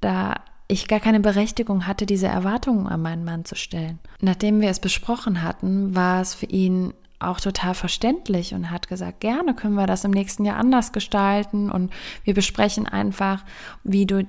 da 0.00 0.36
ich 0.68 0.88
gar 0.88 1.00
keine 1.00 1.20
Berechtigung 1.20 1.86
hatte, 1.86 2.06
diese 2.06 2.28
Erwartungen 2.28 2.86
an 2.86 3.02
meinen 3.02 3.24
Mann 3.24 3.44
zu 3.44 3.56
stellen. 3.56 3.98
Nachdem 4.20 4.60
wir 4.60 4.70
es 4.70 4.80
besprochen 4.80 5.42
hatten, 5.42 5.94
war 5.94 6.20
es 6.20 6.34
für 6.34 6.46
ihn 6.46 6.94
auch 7.18 7.40
total 7.40 7.74
verständlich 7.74 8.54
und 8.54 8.70
hat 8.70 8.88
gesagt, 8.88 9.20
gerne 9.20 9.54
können 9.54 9.74
wir 9.74 9.86
das 9.86 10.04
im 10.04 10.10
nächsten 10.10 10.44
Jahr 10.44 10.56
anders 10.56 10.92
gestalten 10.92 11.70
und 11.70 11.92
wir 12.24 12.34
besprechen 12.34 12.86
einfach, 12.88 13.44
wie 13.84 14.06
du 14.06 14.26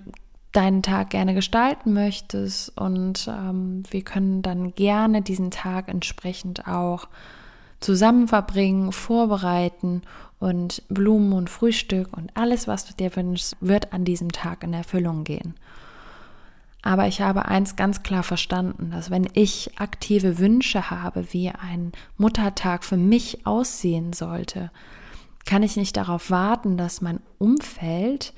deinen 0.52 0.84
Tag 0.84 1.10
gerne 1.10 1.34
gestalten 1.34 1.94
möchtest 1.94 2.78
und 2.78 3.28
ähm, 3.28 3.84
wir 3.90 4.04
können 4.04 4.44
dann 4.44 4.76
gerne 4.76 5.22
diesen 5.24 5.50
Tag 5.50 5.90
entsprechend 5.90 6.68
auch 6.68 7.08
zusammen 7.84 8.28
verbringen, 8.28 8.92
vorbereiten 8.92 10.02
und 10.40 10.84
Blumen 10.90 11.34
und 11.34 11.50
Frühstück 11.50 12.16
und 12.16 12.32
alles, 12.36 12.68
was 12.68 12.86
du 12.86 12.94
dir 12.94 13.16
wünschst, 13.16 13.56
wird 13.60 13.94
an 13.94 14.06
diesem 14.06 14.32
Tag 14.32 14.64
in 14.64 14.74
Erfüllung 14.74 15.24
gehen. 15.24 15.56
Aber 16.82 17.08
ich 17.08 17.22
habe 17.22 17.46
eins 17.46 17.78
ganz 17.78 18.04
klar 18.04 18.24
verstanden, 18.24 18.92
dass 18.92 19.10
wenn 19.10 19.28
ich 19.34 19.72
aktive 19.80 20.38
Wünsche 20.38 20.92
habe, 20.92 21.32
wie 21.32 21.50
ein 21.50 21.94
Muttertag 22.18 22.84
für 22.84 22.98
mich 22.98 23.46
aussehen 23.46 24.12
sollte, 24.12 24.70
kann 25.46 25.64
ich 25.64 25.78
nicht 25.78 25.96
darauf 25.96 26.30
warten, 26.30 26.78
dass 26.78 27.02
mein 27.02 27.22
Umfeld 27.38 28.34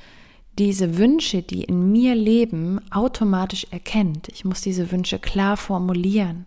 diese 0.60 0.98
Wünsche, 0.98 1.42
die 1.42 1.64
in 1.64 1.92
mir 1.92 2.16
leben, 2.16 2.80
automatisch 2.92 3.68
erkennt. 3.72 4.30
Ich 4.30 4.46
muss 4.46 4.62
diese 4.62 4.92
Wünsche 4.92 5.20
klar 5.20 5.58
formulieren. 5.58 6.46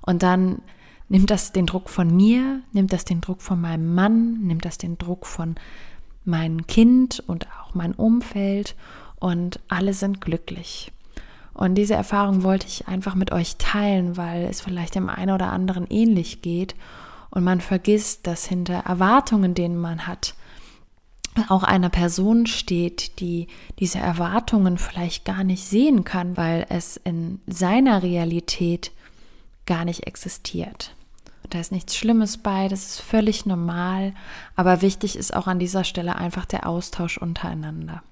Und 0.00 0.22
dann 0.22 0.60
nimmt 1.08 1.30
das 1.30 1.52
den 1.52 1.66
Druck 1.66 1.88
von 1.88 2.14
mir, 2.14 2.60
nimmt 2.72 2.92
das 2.92 3.04
den 3.04 3.20
Druck 3.20 3.42
von 3.42 3.60
meinem 3.60 3.94
Mann, 3.94 4.40
nimmt 4.42 4.64
das 4.64 4.78
den 4.78 4.98
Druck 4.98 5.26
von 5.26 5.56
meinem 6.24 6.66
Kind 6.66 7.22
und 7.26 7.46
auch 7.62 7.74
mein 7.74 7.94
Umfeld? 7.94 8.74
Und 9.18 9.60
alle 9.68 9.94
sind 9.94 10.20
glücklich. 10.20 10.92
Und 11.54 11.76
diese 11.76 11.94
Erfahrung 11.94 12.42
wollte 12.42 12.66
ich 12.66 12.88
einfach 12.88 13.14
mit 13.14 13.32
euch 13.32 13.56
teilen, 13.56 14.16
weil 14.16 14.44
es 14.44 14.60
vielleicht 14.60 14.96
dem 14.96 15.08
einen 15.08 15.30
oder 15.30 15.52
anderen 15.52 15.86
ähnlich 15.88 16.42
geht 16.42 16.74
und 17.30 17.44
man 17.44 17.60
vergisst, 17.60 18.26
dass 18.26 18.46
hinter 18.46 18.74
Erwartungen, 18.74 19.54
denen 19.54 19.80
man 19.80 20.06
hat, 20.06 20.34
auch 21.48 21.64
eine 21.64 21.90
Person 21.90 22.46
steht, 22.46 23.18
die 23.20 23.48
diese 23.78 23.98
Erwartungen 23.98 24.78
vielleicht 24.78 25.24
gar 25.24 25.42
nicht 25.42 25.64
sehen 25.64 26.04
kann, 26.04 26.36
weil 26.36 26.66
es 26.68 26.96
in 26.96 27.40
seiner 27.46 28.02
Realität 28.02 28.92
gar 29.66 29.84
nicht 29.84 30.06
existiert. 30.06 30.94
Da 31.50 31.60
ist 31.60 31.72
nichts 31.72 31.96
Schlimmes 31.96 32.38
bei, 32.38 32.68
das 32.68 32.86
ist 32.86 33.00
völlig 33.00 33.46
normal, 33.46 34.14
aber 34.56 34.82
wichtig 34.82 35.16
ist 35.16 35.36
auch 35.36 35.46
an 35.46 35.58
dieser 35.58 35.84
Stelle 35.84 36.16
einfach 36.16 36.46
der 36.46 36.66
Austausch 36.68 37.18
untereinander. 37.18 38.02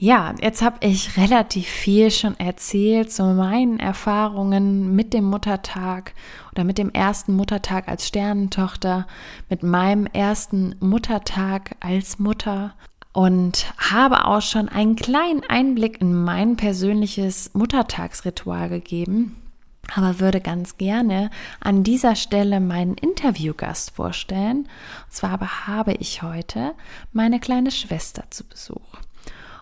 Ja, 0.00 0.32
jetzt 0.40 0.62
habe 0.62 0.76
ich 0.86 1.16
relativ 1.16 1.66
viel 1.66 2.12
schon 2.12 2.38
erzählt 2.38 3.12
zu 3.12 3.24
meinen 3.24 3.80
Erfahrungen 3.80 4.94
mit 4.94 5.12
dem 5.12 5.24
Muttertag 5.24 6.14
oder 6.52 6.62
mit 6.62 6.78
dem 6.78 6.90
ersten 6.90 7.34
Muttertag 7.34 7.88
als 7.88 8.06
Sternentochter, 8.06 9.08
mit 9.48 9.64
meinem 9.64 10.06
ersten 10.06 10.76
Muttertag 10.78 11.74
als 11.80 12.20
Mutter 12.20 12.74
und 13.12 13.72
habe 13.76 14.26
auch 14.26 14.40
schon 14.40 14.68
einen 14.68 14.94
kleinen 14.94 15.42
Einblick 15.48 16.00
in 16.00 16.14
mein 16.14 16.56
persönliches 16.56 17.50
Muttertagsritual 17.54 18.68
gegeben, 18.68 19.34
aber 19.94 20.20
würde 20.20 20.40
ganz 20.40 20.76
gerne 20.76 21.30
an 21.60 21.82
dieser 21.82 22.16
Stelle 22.16 22.60
meinen 22.60 22.94
Interviewgast 22.94 23.92
vorstellen. 23.92 24.68
Und 25.06 25.12
zwar 25.12 25.66
habe 25.66 25.94
ich 25.94 26.22
heute 26.22 26.74
meine 27.12 27.40
kleine 27.40 27.70
Schwester 27.70 28.24
zu 28.30 28.44
Besuch. 28.44 28.98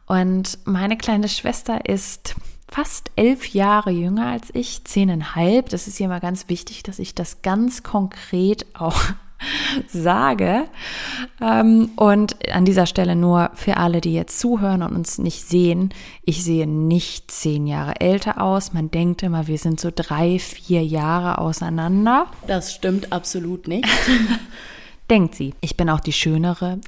Und 0.06 0.59
meine 0.64 0.97
kleine 0.97 1.28
Schwester 1.28 1.87
ist 1.87 2.37
fast 2.68 3.11
elf 3.16 3.49
Jahre 3.49 3.90
jünger 3.90 4.26
als 4.26 4.49
ich, 4.52 4.85
zehneinhalb. 4.85 5.68
Das 5.68 5.88
ist 5.88 5.99
hier 5.99 6.09
mal 6.09 6.21
ganz 6.21 6.49
wichtig, 6.49 6.83
dass 6.83 6.99
ich 6.99 7.14
das 7.14 7.42
ganz 7.42 7.83
konkret 7.83 8.66
auch 8.75 9.00
sage. 9.88 10.64
Ähm, 11.40 11.90
und 11.97 12.37
an 12.50 12.64
dieser 12.64 12.87
Stelle 12.87 13.16
nur 13.16 13.50
für 13.55 13.76
alle, 13.76 14.00
die 14.00 14.14
jetzt 14.14 14.38
zuhören 14.38 14.83
und 14.83 14.95
uns 14.95 15.19
nicht 15.19 15.49
sehen, 15.49 15.90
ich 16.23 16.43
sehe 16.45 16.66
nicht 16.66 17.31
zehn 17.31 17.66
Jahre 17.66 18.00
älter 18.00 18.40
aus. 18.40 18.73
Man 18.73 18.90
denkt 18.90 19.23
immer, 19.23 19.47
wir 19.47 19.59
sind 19.59 19.81
so 19.81 19.90
drei, 19.95 20.38
vier 20.38 20.85
Jahre 20.85 21.38
auseinander. 21.38 22.26
Das 22.47 22.75
stimmt 22.75 23.12
absolut 23.12 23.69
nicht. 23.69 23.87
Denkt 25.11 25.35
sie. 25.37 25.55
Ich 25.61 25.76
bin 25.76 25.88
auch 25.88 26.00
die 26.00 26.12
schönere. 26.12 26.81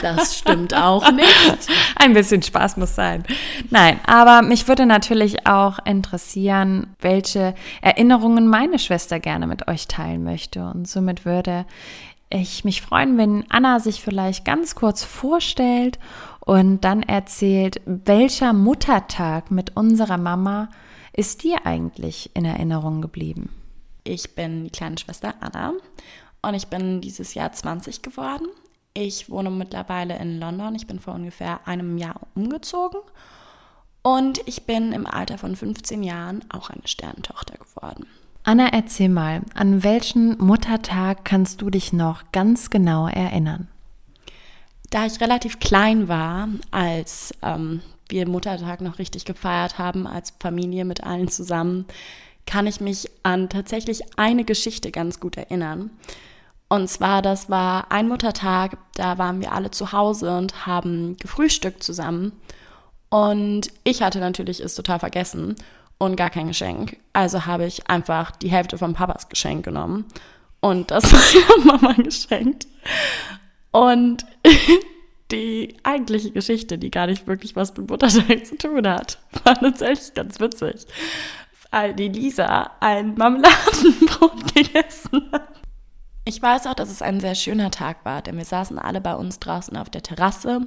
Das 0.00 0.38
stimmt 0.38 0.74
auch 0.74 1.10
nicht. 1.12 1.68
Ein 1.96 2.12
bisschen 2.12 2.42
Spaß 2.42 2.76
muss 2.76 2.94
sein. 2.94 3.24
Nein, 3.70 4.00
aber 4.06 4.42
mich 4.42 4.66
würde 4.68 4.86
natürlich 4.86 5.46
auch 5.46 5.78
interessieren, 5.84 6.94
welche 7.00 7.54
Erinnerungen 7.80 8.48
meine 8.48 8.78
Schwester 8.78 9.20
gerne 9.20 9.46
mit 9.46 9.68
euch 9.68 9.88
teilen 9.88 10.24
möchte. 10.24 10.64
Und 10.64 10.88
somit 10.88 11.24
würde 11.24 11.66
ich 12.30 12.64
mich 12.64 12.82
freuen, 12.82 13.18
wenn 13.18 13.44
Anna 13.50 13.78
sich 13.80 14.02
vielleicht 14.02 14.44
ganz 14.44 14.74
kurz 14.74 15.04
vorstellt 15.04 15.98
und 16.40 16.80
dann 16.82 17.02
erzählt, 17.02 17.80
welcher 17.84 18.52
Muttertag 18.52 19.50
mit 19.50 19.76
unserer 19.76 20.18
Mama 20.18 20.68
ist 21.12 21.44
dir 21.44 21.66
eigentlich 21.66 22.30
in 22.34 22.44
Erinnerung 22.44 23.02
geblieben? 23.02 23.50
Ich 24.04 24.34
bin 24.34 24.64
die 24.64 24.70
kleine 24.70 24.98
Schwester 24.98 25.34
Anna 25.40 25.74
und 26.42 26.54
ich 26.54 26.66
bin 26.66 27.00
dieses 27.00 27.34
Jahr 27.34 27.52
20 27.52 28.02
geworden. 28.02 28.46
Ich 28.94 29.30
wohne 29.30 29.50
mittlerweile 29.50 30.18
in 30.18 30.38
London. 30.38 30.74
Ich 30.74 30.86
bin 30.86 31.00
vor 31.00 31.14
ungefähr 31.14 31.66
einem 31.66 31.96
Jahr 31.98 32.20
umgezogen. 32.34 33.00
Und 34.02 34.40
ich 34.46 34.64
bin 34.64 34.92
im 34.92 35.06
Alter 35.06 35.38
von 35.38 35.56
15 35.56 36.02
Jahren 36.02 36.44
auch 36.50 36.70
eine 36.70 36.86
Sternentochter 36.86 37.56
geworden. 37.56 38.06
Anna, 38.44 38.68
erzähl 38.72 39.08
mal, 39.08 39.42
an 39.54 39.84
welchen 39.84 40.36
Muttertag 40.38 41.24
kannst 41.24 41.62
du 41.62 41.70
dich 41.70 41.92
noch 41.92 42.32
ganz 42.32 42.70
genau 42.70 43.06
erinnern? 43.06 43.68
Da 44.90 45.06
ich 45.06 45.20
relativ 45.20 45.60
klein 45.60 46.08
war, 46.08 46.48
als 46.72 47.32
ähm, 47.42 47.80
wir 48.08 48.28
Muttertag 48.28 48.80
noch 48.80 48.98
richtig 48.98 49.24
gefeiert 49.24 49.78
haben, 49.78 50.08
als 50.08 50.34
Familie 50.40 50.84
mit 50.84 51.04
allen 51.04 51.28
zusammen, 51.28 51.86
kann 52.44 52.66
ich 52.66 52.80
mich 52.80 53.08
an 53.22 53.48
tatsächlich 53.48 54.18
eine 54.18 54.44
Geschichte 54.44 54.90
ganz 54.90 55.20
gut 55.20 55.36
erinnern. 55.36 55.90
Und 56.72 56.88
zwar, 56.88 57.20
das 57.20 57.50
war 57.50 57.92
ein 57.92 58.08
Muttertag, 58.08 58.78
da 58.94 59.18
waren 59.18 59.42
wir 59.42 59.52
alle 59.52 59.70
zu 59.70 59.92
Hause 59.92 60.38
und 60.38 60.64
haben 60.64 61.18
gefrühstückt 61.18 61.82
zusammen. 61.82 62.32
Und 63.10 63.68
ich 63.84 64.00
hatte 64.02 64.20
natürlich 64.20 64.58
es 64.58 64.74
total 64.74 64.98
vergessen 64.98 65.56
und 65.98 66.16
gar 66.16 66.30
kein 66.30 66.46
Geschenk. 66.46 66.96
Also 67.12 67.44
habe 67.44 67.66
ich 67.66 67.90
einfach 67.90 68.30
die 68.30 68.50
Hälfte 68.50 68.78
von 68.78 68.94
Papas 68.94 69.28
Geschenk 69.28 69.66
genommen 69.66 70.06
und 70.60 70.90
das 70.90 71.12
meiner 71.12 71.76
Mama 71.76 71.92
geschenkt. 71.92 72.66
Und 73.70 74.24
die 75.30 75.76
eigentliche 75.82 76.30
Geschichte, 76.30 76.78
die 76.78 76.90
gar 76.90 77.06
nicht 77.06 77.26
wirklich 77.26 77.54
was 77.54 77.76
mit 77.76 77.90
Muttertag 77.90 78.46
zu 78.46 78.56
tun 78.56 78.88
hat, 78.88 79.18
war 79.44 79.60
tatsächlich 79.60 80.14
ganz 80.14 80.40
witzig. 80.40 80.86
Weil 81.70 81.92
die 81.92 82.08
Lisa 82.08 82.70
ein 82.80 83.14
Marmeladenbrot 83.14 84.54
gegessen 84.54 85.28
hat. 85.32 85.51
Ich 86.24 86.40
weiß 86.40 86.66
auch, 86.66 86.74
dass 86.74 86.90
es 86.90 87.02
ein 87.02 87.20
sehr 87.20 87.34
schöner 87.34 87.70
Tag 87.70 88.04
war, 88.04 88.22
denn 88.22 88.36
wir 88.36 88.44
saßen 88.44 88.78
alle 88.78 89.00
bei 89.00 89.14
uns 89.14 89.40
draußen 89.40 89.76
auf 89.76 89.90
der 89.90 90.02
Terrasse 90.02 90.60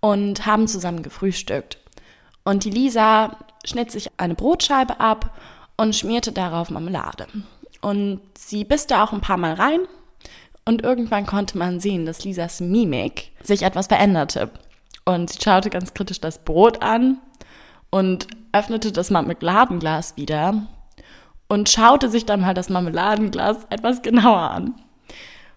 und 0.00 0.44
haben 0.44 0.68
zusammen 0.68 1.02
gefrühstückt. 1.02 1.78
Und 2.44 2.64
die 2.64 2.70
Lisa 2.70 3.38
schnitt 3.64 3.90
sich 3.90 4.10
eine 4.18 4.34
Brotscheibe 4.34 5.00
ab 5.00 5.34
und 5.78 5.96
schmierte 5.96 6.32
darauf 6.32 6.68
Marmelade. 6.68 7.26
Und 7.80 8.20
sie 8.36 8.64
biss 8.64 8.86
da 8.86 9.04
auch 9.04 9.12
ein 9.12 9.22
paar 9.22 9.38
Mal 9.38 9.54
rein 9.54 9.80
und 10.66 10.82
irgendwann 10.82 11.24
konnte 11.24 11.56
man 11.56 11.80
sehen, 11.80 12.04
dass 12.04 12.24
Lisas 12.24 12.60
Mimik 12.60 13.32
sich 13.42 13.62
etwas 13.62 13.86
veränderte. 13.86 14.50
Und 15.06 15.30
sie 15.30 15.38
schaute 15.42 15.70
ganz 15.70 15.94
kritisch 15.94 16.20
das 16.20 16.44
Brot 16.44 16.82
an 16.82 17.18
und 17.90 18.26
öffnete 18.52 18.92
das 18.92 19.10
Marmeladenglas 19.10 20.16
wieder 20.16 20.66
und 21.48 21.68
schaute 21.68 22.08
sich 22.08 22.26
dann 22.26 22.40
mal 22.40 22.54
das 22.54 22.68
Marmeladenglas 22.68 23.58
etwas 23.70 24.02
genauer 24.02 24.50
an. 24.50 24.74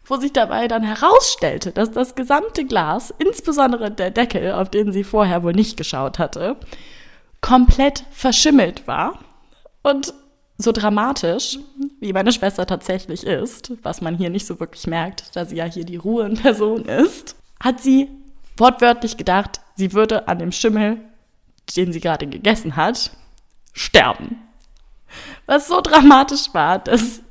Wo 0.05 0.15
sich 0.15 0.31
dabei 0.31 0.67
dann 0.67 0.83
herausstellte, 0.83 1.71
dass 1.71 1.91
das 1.91 2.15
gesamte 2.15 2.65
Glas, 2.65 3.13
insbesondere 3.17 3.91
der 3.91 4.11
Deckel, 4.11 4.53
auf 4.53 4.69
den 4.69 4.93
sie 4.93 5.03
vorher 5.03 5.43
wohl 5.43 5.53
nicht 5.53 5.75
geschaut 5.75 6.17
hatte, 6.17 6.55
komplett 7.41 8.05
verschimmelt 8.11 8.87
war. 8.87 9.19
Und 9.83 10.13
so 10.57 10.71
dramatisch, 10.71 11.59
wie 11.99 12.13
meine 12.13 12.31
Schwester 12.31 12.65
tatsächlich 12.65 13.25
ist, 13.25 13.73
was 13.83 14.01
man 14.01 14.15
hier 14.15 14.29
nicht 14.29 14.47
so 14.47 14.59
wirklich 14.59 14.87
merkt, 14.87 15.35
da 15.35 15.45
sie 15.45 15.57
ja 15.57 15.65
hier 15.65 15.85
die 15.85 15.97
Ruhe 15.97 16.25
in 16.25 16.35
Person 16.35 16.85
ist, 16.85 17.35
hat 17.61 17.81
sie 17.81 18.09
wortwörtlich 18.55 19.17
gedacht, 19.17 19.59
sie 19.75 19.93
würde 19.93 20.27
an 20.27 20.39
dem 20.39 20.51
Schimmel, 20.51 20.97
den 21.75 21.91
sie 21.91 21.99
gerade 21.99 22.27
gegessen 22.27 22.75
hat, 22.75 23.11
sterben 23.73 24.46
was 25.45 25.67
so 25.67 25.81
dramatisch 25.81 26.53
war, 26.53 26.79
dass 26.79 27.21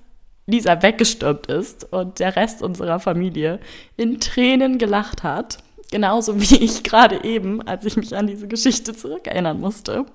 Lisa 0.46 0.80
weggestürmt 0.82 1.46
ist 1.46 1.92
und 1.92 2.20
der 2.20 2.36
Rest 2.36 2.62
unserer 2.62 3.00
Familie 3.00 3.58
in 3.96 4.20
Tränen 4.20 4.78
gelacht 4.78 5.22
hat. 5.22 5.58
Genauso 5.90 6.40
wie 6.40 6.56
ich 6.64 6.82
gerade 6.84 7.24
eben, 7.24 7.62
als 7.62 7.84
ich 7.84 7.96
mich 7.96 8.16
an 8.16 8.26
diese 8.26 8.48
Geschichte 8.48 8.94
zurückerinnern 8.94 9.60
musste. 9.60 10.06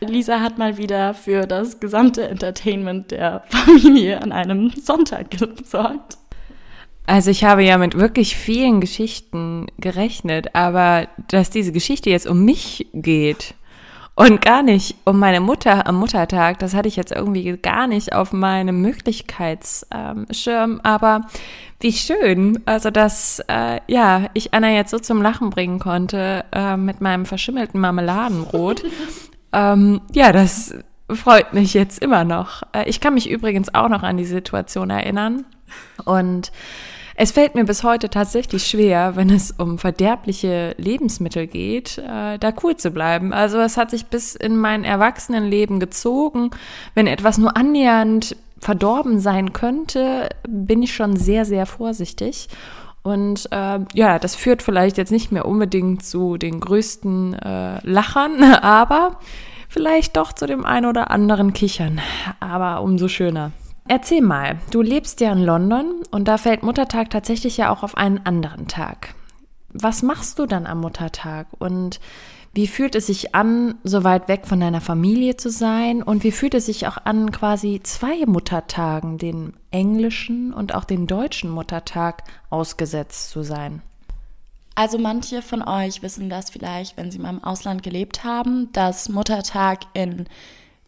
Lisa 0.00 0.40
hat 0.40 0.58
mal 0.58 0.78
wieder 0.78 1.14
für 1.14 1.46
das 1.46 1.78
gesamte 1.78 2.28
Entertainment 2.28 3.12
der 3.12 3.44
Familie 3.48 4.20
an 4.20 4.32
einem 4.32 4.70
Sonntag 4.70 5.30
gesorgt. 5.30 6.18
Also 7.06 7.30
ich 7.30 7.44
habe 7.44 7.64
ja 7.64 7.78
mit 7.78 7.98
wirklich 7.98 8.36
vielen 8.36 8.80
Geschichten 8.80 9.66
gerechnet, 9.78 10.54
aber 10.54 11.08
dass 11.28 11.50
diese 11.50 11.72
Geschichte 11.72 12.10
jetzt 12.10 12.26
um 12.26 12.44
mich 12.44 12.86
geht 12.92 13.54
und 14.14 14.42
gar 14.42 14.62
nicht 14.62 14.96
um 15.04 15.18
meine 15.18 15.40
Mutter 15.40 15.86
am 15.86 15.96
Muttertag. 15.96 16.58
Das 16.58 16.74
hatte 16.74 16.88
ich 16.88 16.96
jetzt 16.96 17.12
irgendwie 17.12 17.56
gar 17.56 17.86
nicht 17.86 18.12
auf 18.12 18.32
meinem 18.32 18.82
Möglichkeitsschirm. 18.82 20.80
Aber 20.82 21.22
wie 21.80 21.92
schön, 21.92 22.60
also 22.66 22.90
dass 22.90 23.40
äh, 23.48 23.80
ja 23.86 24.28
ich 24.34 24.52
Anna 24.52 24.70
jetzt 24.70 24.90
so 24.90 24.98
zum 24.98 25.22
Lachen 25.22 25.50
bringen 25.50 25.78
konnte 25.78 26.44
äh, 26.52 26.76
mit 26.76 27.00
meinem 27.00 27.24
verschimmelten 27.24 27.80
Marmeladenbrot. 27.80 28.84
ähm, 29.52 30.02
ja, 30.12 30.32
das 30.32 30.74
freut 31.10 31.54
mich 31.54 31.72
jetzt 31.74 32.02
immer 32.02 32.24
noch. 32.24 32.62
Äh, 32.72 32.88
ich 32.88 33.00
kann 33.00 33.14
mich 33.14 33.30
übrigens 33.30 33.74
auch 33.74 33.88
noch 33.88 34.02
an 34.02 34.18
die 34.18 34.24
Situation 34.26 34.90
erinnern 34.90 35.46
und 36.04 36.52
es 37.14 37.32
fällt 37.32 37.54
mir 37.54 37.64
bis 37.64 37.82
heute 37.82 38.08
tatsächlich 38.08 38.66
schwer, 38.66 39.16
wenn 39.16 39.30
es 39.30 39.50
um 39.52 39.78
verderbliche 39.78 40.74
Lebensmittel 40.78 41.46
geht, 41.46 41.98
äh, 41.98 42.38
da 42.38 42.52
cool 42.62 42.76
zu 42.76 42.90
bleiben. 42.90 43.32
Also 43.32 43.58
es 43.58 43.76
hat 43.76 43.90
sich 43.90 44.06
bis 44.06 44.34
in 44.34 44.56
mein 44.56 44.84
Erwachsenenleben 44.84 45.80
gezogen. 45.80 46.50
Wenn 46.94 47.06
etwas 47.06 47.38
nur 47.38 47.56
annähernd 47.56 48.36
verdorben 48.58 49.18
sein 49.18 49.52
könnte, 49.52 50.28
bin 50.48 50.82
ich 50.82 50.94
schon 50.94 51.16
sehr, 51.16 51.44
sehr 51.44 51.66
vorsichtig. 51.66 52.48
Und 53.02 53.48
äh, 53.50 53.80
ja, 53.94 54.18
das 54.18 54.36
führt 54.36 54.62
vielleicht 54.62 54.96
jetzt 54.96 55.10
nicht 55.10 55.32
mehr 55.32 55.46
unbedingt 55.46 56.04
zu 56.04 56.36
den 56.36 56.60
größten 56.60 57.34
äh, 57.34 57.86
Lachern, 57.86 58.42
aber 58.62 59.18
vielleicht 59.68 60.16
doch 60.16 60.32
zu 60.32 60.46
dem 60.46 60.64
ein 60.64 60.86
oder 60.86 61.10
anderen 61.10 61.52
Kichern. 61.52 62.00
Aber 62.38 62.82
umso 62.82 63.08
schöner. 63.08 63.50
Erzähl 63.88 64.22
mal, 64.22 64.58
du 64.70 64.80
lebst 64.80 65.20
ja 65.20 65.32
in 65.32 65.42
London 65.42 66.02
und 66.10 66.28
da 66.28 66.38
fällt 66.38 66.62
Muttertag 66.62 67.10
tatsächlich 67.10 67.56
ja 67.56 67.70
auch 67.70 67.82
auf 67.82 67.96
einen 67.96 68.24
anderen 68.24 68.68
Tag. 68.68 69.14
Was 69.72 70.02
machst 70.02 70.38
du 70.38 70.46
dann 70.46 70.66
am 70.66 70.80
Muttertag 70.80 71.46
und 71.58 71.98
wie 72.54 72.66
fühlt 72.66 72.94
es 72.94 73.06
sich 73.06 73.34
an, 73.34 73.76
so 73.82 74.04
weit 74.04 74.28
weg 74.28 74.46
von 74.46 74.60
deiner 74.60 74.82
Familie 74.82 75.36
zu 75.38 75.50
sein? 75.50 76.02
Und 76.02 76.22
wie 76.22 76.32
fühlt 76.32 76.52
es 76.52 76.66
sich 76.66 76.86
auch 76.86 76.98
an, 77.04 77.32
quasi 77.32 77.80
zwei 77.82 78.26
Muttertagen, 78.26 79.16
den 79.16 79.54
englischen 79.70 80.52
und 80.52 80.74
auch 80.74 80.84
den 80.84 81.06
deutschen 81.06 81.50
Muttertag, 81.50 82.24
ausgesetzt 82.50 83.30
zu 83.30 83.42
sein? 83.42 83.80
Also 84.74 84.98
manche 84.98 85.40
von 85.40 85.62
euch 85.62 86.02
wissen 86.02 86.28
das 86.28 86.50
vielleicht, 86.50 86.98
wenn 86.98 87.10
sie 87.10 87.18
mal 87.18 87.30
im 87.30 87.42
Ausland 87.42 87.82
gelebt 87.82 88.22
haben, 88.22 88.70
dass 88.72 89.08
Muttertag 89.08 89.80
in 89.94 90.26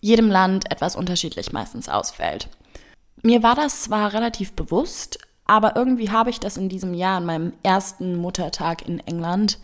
jedem 0.02 0.28
Land 0.28 0.70
etwas 0.70 0.96
unterschiedlich 0.96 1.52
meistens 1.52 1.88
ausfällt. 1.88 2.50
Mir 3.26 3.42
war 3.42 3.54
das 3.54 3.84
zwar 3.84 4.12
relativ 4.12 4.52
bewusst, 4.52 5.18
aber 5.46 5.76
irgendwie 5.76 6.10
habe 6.10 6.28
ich 6.28 6.40
das 6.40 6.58
in 6.58 6.68
diesem 6.68 6.92
Jahr, 6.92 7.16
an 7.16 7.24
meinem 7.24 7.54
ersten 7.62 8.16
Muttertag 8.16 8.86
in 8.86 9.00
England, 9.00 9.58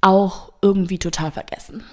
auch 0.00 0.52
irgendwie 0.62 0.98
total 0.98 1.30
vergessen. 1.30 1.84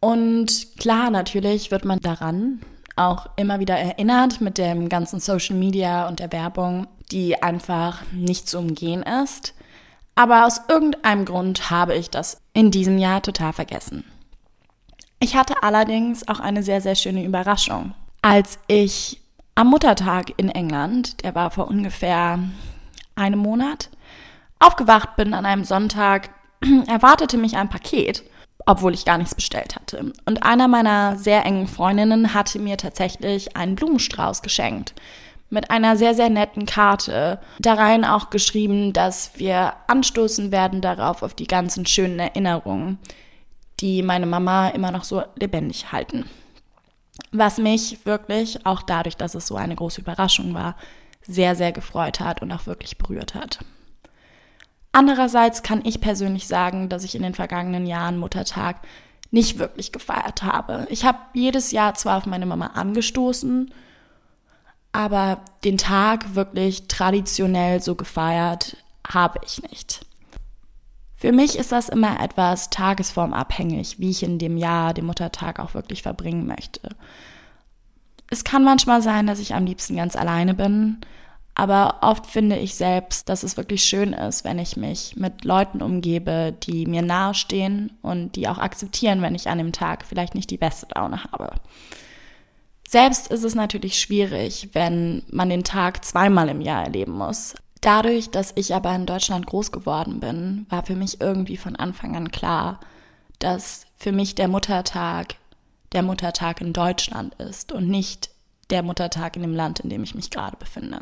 Und 0.00 0.76
klar, 0.76 1.10
natürlich 1.10 1.70
wird 1.70 1.84
man 1.84 2.00
daran 2.00 2.62
auch 2.96 3.28
immer 3.36 3.60
wieder 3.60 3.78
erinnert 3.78 4.40
mit 4.40 4.58
dem 4.58 4.88
ganzen 4.88 5.20
Social 5.20 5.54
Media 5.54 6.08
und 6.08 6.18
der 6.18 6.32
Werbung, 6.32 6.88
die 7.12 7.40
einfach 7.40 8.02
nicht 8.10 8.48
zu 8.48 8.58
umgehen 8.58 9.04
ist. 9.22 9.54
Aber 10.16 10.46
aus 10.46 10.62
irgendeinem 10.68 11.26
Grund 11.26 11.70
habe 11.70 11.94
ich 11.94 12.10
das 12.10 12.40
in 12.54 12.72
diesem 12.72 12.98
Jahr 12.98 13.22
total 13.22 13.52
vergessen. 13.52 14.02
Ich 15.20 15.36
hatte 15.36 15.62
allerdings 15.62 16.26
auch 16.26 16.40
eine 16.40 16.64
sehr, 16.64 16.80
sehr 16.80 16.96
schöne 16.96 17.24
Überraschung. 17.24 17.94
Als 18.22 18.58
ich 18.66 19.20
am 19.56 19.68
Muttertag 19.68 20.34
in 20.36 20.50
England, 20.50 21.24
der 21.24 21.34
war 21.34 21.50
vor 21.50 21.66
ungefähr 21.66 22.38
einem 23.16 23.38
Monat, 23.40 23.88
aufgewacht 24.60 25.16
bin 25.16 25.34
an 25.34 25.46
einem 25.46 25.64
Sonntag, 25.64 26.30
erwartete 26.86 27.38
mich 27.38 27.56
ein 27.56 27.70
Paket, 27.70 28.22
obwohl 28.66 28.94
ich 28.94 29.06
gar 29.06 29.18
nichts 29.18 29.34
bestellt 29.34 29.74
hatte. 29.74 30.12
Und 30.26 30.42
einer 30.42 30.68
meiner 30.68 31.16
sehr 31.16 31.44
engen 31.44 31.68
Freundinnen 31.68 32.34
hatte 32.34 32.58
mir 32.58 32.76
tatsächlich 32.76 33.56
einen 33.56 33.74
Blumenstrauß 33.74 34.42
geschenkt 34.42 34.94
mit 35.48 35.70
einer 35.70 35.96
sehr, 35.96 36.14
sehr 36.14 36.28
netten 36.28 36.66
Karte. 36.66 37.38
Darein 37.58 38.04
auch 38.04 38.30
geschrieben, 38.30 38.92
dass 38.92 39.38
wir 39.38 39.74
anstoßen 39.86 40.52
werden 40.52 40.80
darauf, 40.80 41.22
auf 41.22 41.34
die 41.34 41.46
ganzen 41.46 41.86
schönen 41.86 42.18
Erinnerungen, 42.18 42.98
die 43.80 44.02
meine 44.02 44.26
Mama 44.26 44.68
immer 44.68 44.90
noch 44.90 45.04
so 45.04 45.22
lebendig 45.36 45.92
halten. 45.92 46.28
Was 47.32 47.58
mich 47.58 48.04
wirklich, 48.04 48.64
auch 48.66 48.82
dadurch, 48.82 49.16
dass 49.16 49.34
es 49.34 49.46
so 49.46 49.56
eine 49.56 49.76
große 49.76 50.00
Überraschung 50.00 50.54
war, 50.54 50.76
sehr, 51.22 51.56
sehr 51.56 51.72
gefreut 51.72 52.20
hat 52.20 52.42
und 52.42 52.52
auch 52.52 52.66
wirklich 52.66 52.98
berührt 52.98 53.34
hat. 53.34 53.58
Andererseits 54.92 55.62
kann 55.62 55.84
ich 55.84 56.00
persönlich 56.00 56.46
sagen, 56.46 56.88
dass 56.88 57.04
ich 57.04 57.14
in 57.14 57.22
den 57.22 57.34
vergangenen 57.34 57.86
Jahren 57.86 58.16
Muttertag 58.16 58.80
nicht 59.30 59.58
wirklich 59.58 59.92
gefeiert 59.92 60.42
habe. 60.42 60.86
Ich 60.88 61.04
habe 61.04 61.18
jedes 61.34 61.72
Jahr 61.72 61.94
zwar 61.94 62.16
auf 62.16 62.26
meine 62.26 62.46
Mama 62.46 62.68
angestoßen, 62.68 63.72
aber 64.92 65.40
den 65.64 65.76
Tag 65.76 66.34
wirklich 66.34 66.88
traditionell 66.88 67.82
so 67.82 67.94
gefeiert 67.94 68.78
habe 69.06 69.40
ich 69.44 69.62
nicht. 69.62 70.06
Für 71.16 71.32
mich 71.32 71.58
ist 71.58 71.72
das 71.72 71.88
immer 71.88 72.20
etwas 72.20 72.68
tagesformabhängig, 72.68 73.98
wie 73.98 74.10
ich 74.10 74.22
in 74.22 74.38
dem 74.38 74.56
Jahr 74.58 74.92
den 74.92 75.06
Muttertag 75.06 75.58
auch 75.58 75.72
wirklich 75.72 76.02
verbringen 76.02 76.46
möchte. 76.46 76.90
Es 78.28 78.44
kann 78.44 78.64
manchmal 78.64 79.00
sein, 79.02 79.26
dass 79.26 79.38
ich 79.38 79.54
am 79.54 79.64
liebsten 79.64 79.96
ganz 79.96 80.14
alleine 80.14 80.52
bin, 80.52 80.98
aber 81.54 82.00
oft 82.02 82.26
finde 82.26 82.58
ich 82.58 82.74
selbst, 82.74 83.30
dass 83.30 83.42
es 83.42 83.56
wirklich 83.56 83.82
schön 83.82 84.12
ist, 84.12 84.44
wenn 84.44 84.58
ich 84.58 84.76
mich 84.76 85.16
mit 85.16 85.44
Leuten 85.44 85.80
umgebe, 85.80 86.54
die 86.64 86.84
mir 86.84 87.00
nahestehen 87.00 87.92
und 88.02 88.36
die 88.36 88.46
auch 88.46 88.58
akzeptieren, 88.58 89.22
wenn 89.22 89.34
ich 89.34 89.48
an 89.48 89.56
dem 89.56 89.72
Tag 89.72 90.04
vielleicht 90.04 90.34
nicht 90.34 90.50
die 90.50 90.58
beste 90.58 90.86
Laune 90.94 91.24
habe. 91.24 91.50
Selbst 92.86 93.28
ist 93.28 93.42
es 93.42 93.54
natürlich 93.54 93.98
schwierig, 93.98 94.68
wenn 94.74 95.22
man 95.30 95.48
den 95.48 95.64
Tag 95.64 96.04
zweimal 96.04 96.50
im 96.50 96.60
Jahr 96.60 96.84
erleben 96.84 97.12
muss. 97.12 97.54
Dadurch, 97.80 98.30
dass 98.30 98.52
ich 98.56 98.74
aber 98.74 98.94
in 98.94 99.06
Deutschland 99.06 99.46
groß 99.46 99.70
geworden 99.70 100.20
bin, 100.20 100.66
war 100.70 100.84
für 100.84 100.96
mich 100.96 101.20
irgendwie 101.20 101.56
von 101.56 101.76
Anfang 101.76 102.16
an 102.16 102.30
klar, 102.30 102.80
dass 103.38 103.86
für 103.96 104.12
mich 104.12 104.34
der 104.34 104.48
Muttertag 104.48 105.36
der 105.92 106.02
Muttertag 106.02 106.60
in 106.60 106.72
Deutschland 106.72 107.34
ist 107.34 107.72
und 107.72 107.88
nicht 107.88 108.30
der 108.70 108.82
Muttertag 108.82 109.36
in 109.36 109.42
dem 109.42 109.54
Land, 109.54 109.80
in 109.80 109.90
dem 109.90 110.02
ich 110.02 110.14
mich 110.14 110.30
gerade 110.30 110.56
befinde. 110.56 111.00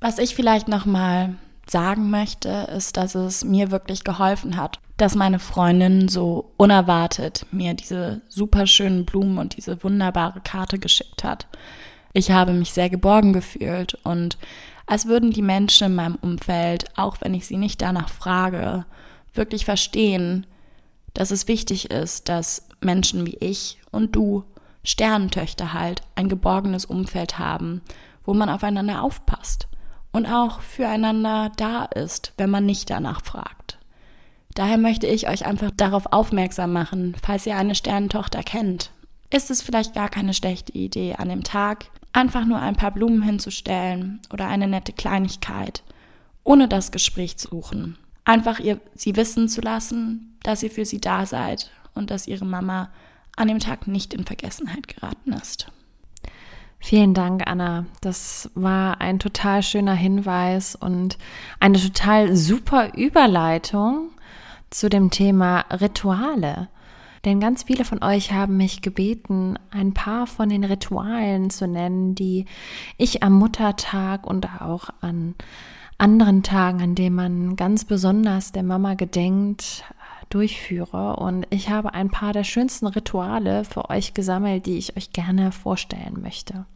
Was 0.00 0.18
ich 0.18 0.34
vielleicht 0.34 0.68
noch 0.68 0.86
mal 0.86 1.34
sagen 1.68 2.10
möchte, 2.10 2.48
ist, 2.76 2.96
dass 2.96 3.14
es 3.14 3.44
mir 3.44 3.70
wirklich 3.70 4.04
geholfen 4.04 4.56
hat, 4.56 4.78
dass 4.96 5.14
meine 5.14 5.38
Freundin 5.38 6.08
so 6.08 6.52
unerwartet 6.56 7.46
mir 7.50 7.74
diese 7.74 8.20
super 8.28 8.66
schönen 8.66 9.04
Blumen 9.04 9.38
und 9.38 9.56
diese 9.56 9.82
wunderbare 9.82 10.40
Karte 10.40 10.78
geschickt 10.78 11.24
hat. 11.24 11.46
Ich 12.12 12.30
habe 12.30 12.52
mich 12.52 12.72
sehr 12.72 12.90
geborgen 12.90 13.32
gefühlt 13.32 13.94
und 14.04 14.38
als 14.86 15.06
würden 15.06 15.30
die 15.30 15.42
Menschen 15.42 15.88
in 15.88 15.94
meinem 15.94 16.14
Umfeld, 16.16 16.86
auch 16.96 17.18
wenn 17.20 17.34
ich 17.34 17.46
sie 17.46 17.58
nicht 17.58 17.82
danach 17.82 18.08
frage, 18.08 18.86
wirklich 19.34 19.64
verstehen, 19.66 20.46
dass 21.12 21.30
es 21.30 21.48
wichtig 21.48 21.90
ist, 21.90 22.28
dass 22.28 22.66
Menschen 22.80 23.26
wie 23.26 23.36
ich 23.40 23.78
und 23.90 24.16
du, 24.16 24.44
Sternentöchter 24.84 25.74
halt, 25.74 26.02
ein 26.14 26.28
geborgenes 26.28 26.84
Umfeld 26.86 27.38
haben, 27.38 27.82
wo 28.24 28.34
man 28.34 28.48
aufeinander 28.48 29.02
aufpasst 29.02 29.68
und 30.12 30.26
auch 30.26 30.60
füreinander 30.60 31.52
da 31.56 31.84
ist, 31.84 32.32
wenn 32.38 32.50
man 32.50 32.64
nicht 32.64 32.88
danach 32.88 33.22
fragt. 33.22 33.78
Daher 34.54 34.78
möchte 34.78 35.06
ich 35.06 35.28
euch 35.28 35.44
einfach 35.44 35.70
darauf 35.76 36.12
aufmerksam 36.12 36.72
machen, 36.72 37.14
falls 37.22 37.46
ihr 37.46 37.56
eine 37.56 37.74
Sternentochter 37.74 38.42
kennt. 38.42 38.90
Ist 39.30 39.50
es 39.50 39.62
vielleicht 39.62 39.94
gar 39.94 40.08
keine 40.08 40.32
schlechte 40.34 40.72
Idee, 40.72 41.14
an 41.16 41.28
dem 41.28 41.44
Tag 41.44 41.86
einfach 42.12 42.44
nur 42.44 42.58
ein 42.58 42.76
paar 42.76 42.90
Blumen 42.90 43.22
hinzustellen 43.22 44.20
oder 44.32 44.48
eine 44.48 44.66
nette 44.66 44.92
Kleinigkeit, 44.92 45.82
ohne 46.44 46.68
das 46.68 46.90
Gespräch 46.90 47.36
zu 47.36 47.48
suchen. 47.48 47.98
Einfach 48.24 48.58
ihr 48.58 48.80
sie 48.94 49.16
wissen 49.16 49.48
zu 49.48 49.60
lassen, 49.60 50.36
dass 50.42 50.62
ihr 50.62 50.70
für 50.70 50.84
sie 50.84 51.00
da 51.00 51.26
seid 51.26 51.70
und 51.94 52.10
dass 52.10 52.26
ihre 52.26 52.46
Mama 52.46 52.90
an 53.36 53.48
dem 53.48 53.58
Tag 53.58 53.86
nicht 53.86 54.14
in 54.14 54.24
Vergessenheit 54.24 54.88
geraten 54.88 55.32
ist. 55.32 55.70
Vielen 56.80 57.12
Dank, 57.12 57.42
Anna. 57.46 57.86
Das 58.00 58.50
war 58.54 59.00
ein 59.00 59.18
total 59.18 59.62
schöner 59.62 59.94
Hinweis 59.94 60.76
und 60.76 61.18
eine 61.60 61.78
total 61.78 62.36
super 62.36 62.94
Überleitung 62.94 64.10
zu 64.70 64.88
dem 64.88 65.10
Thema 65.10 65.60
Rituale. 65.70 66.68
Denn 67.24 67.40
ganz 67.40 67.64
viele 67.64 67.84
von 67.84 68.02
euch 68.02 68.32
haben 68.32 68.56
mich 68.56 68.82
gebeten, 68.82 69.58
ein 69.70 69.94
paar 69.94 70.26
von 70.26 70.48
den 70.48 70.64
Ritualen 70.64 71.50
zu 71.50 71.66
nennen, 71.66 72.14
die 72.14 72.46
ich 72.96 73.22
am 73.22 73.34
Muttertag 73.34 74.26
und 74.26 74.48
auch 74.60 74.90
an 75.00 75.34
anderen 75.98 76.42
Tagen, 76.42 76.80
an 76.80 76.94
denen 76.94 77.16
man 77.16 77.56
ganz 77.56 77.84
besonders 77.84 78.52
der 78.52 78.62
Mama 78.62 78.94
gedenkt, 78.94 79.84
durchführe. 80.30 81.16
Und 81.16 81.46
ich 81.50 81.70
habe 81.70 81.94
ein 81.94 82.10
paar 82.10 82.32
der 82.32 82.44
schönsten 82.44 82.86
Rituale 82.86 83.64
für 83.64 83.90
euch 83.90 84.14
gesammelt, 84.14 84.66
die 84.66 84.78
ich 84.78 84.96
euch 84.96 85.12
gerne 85.12 85.52
vorstellen 85.52 86.20
möchte. 86.22 86.66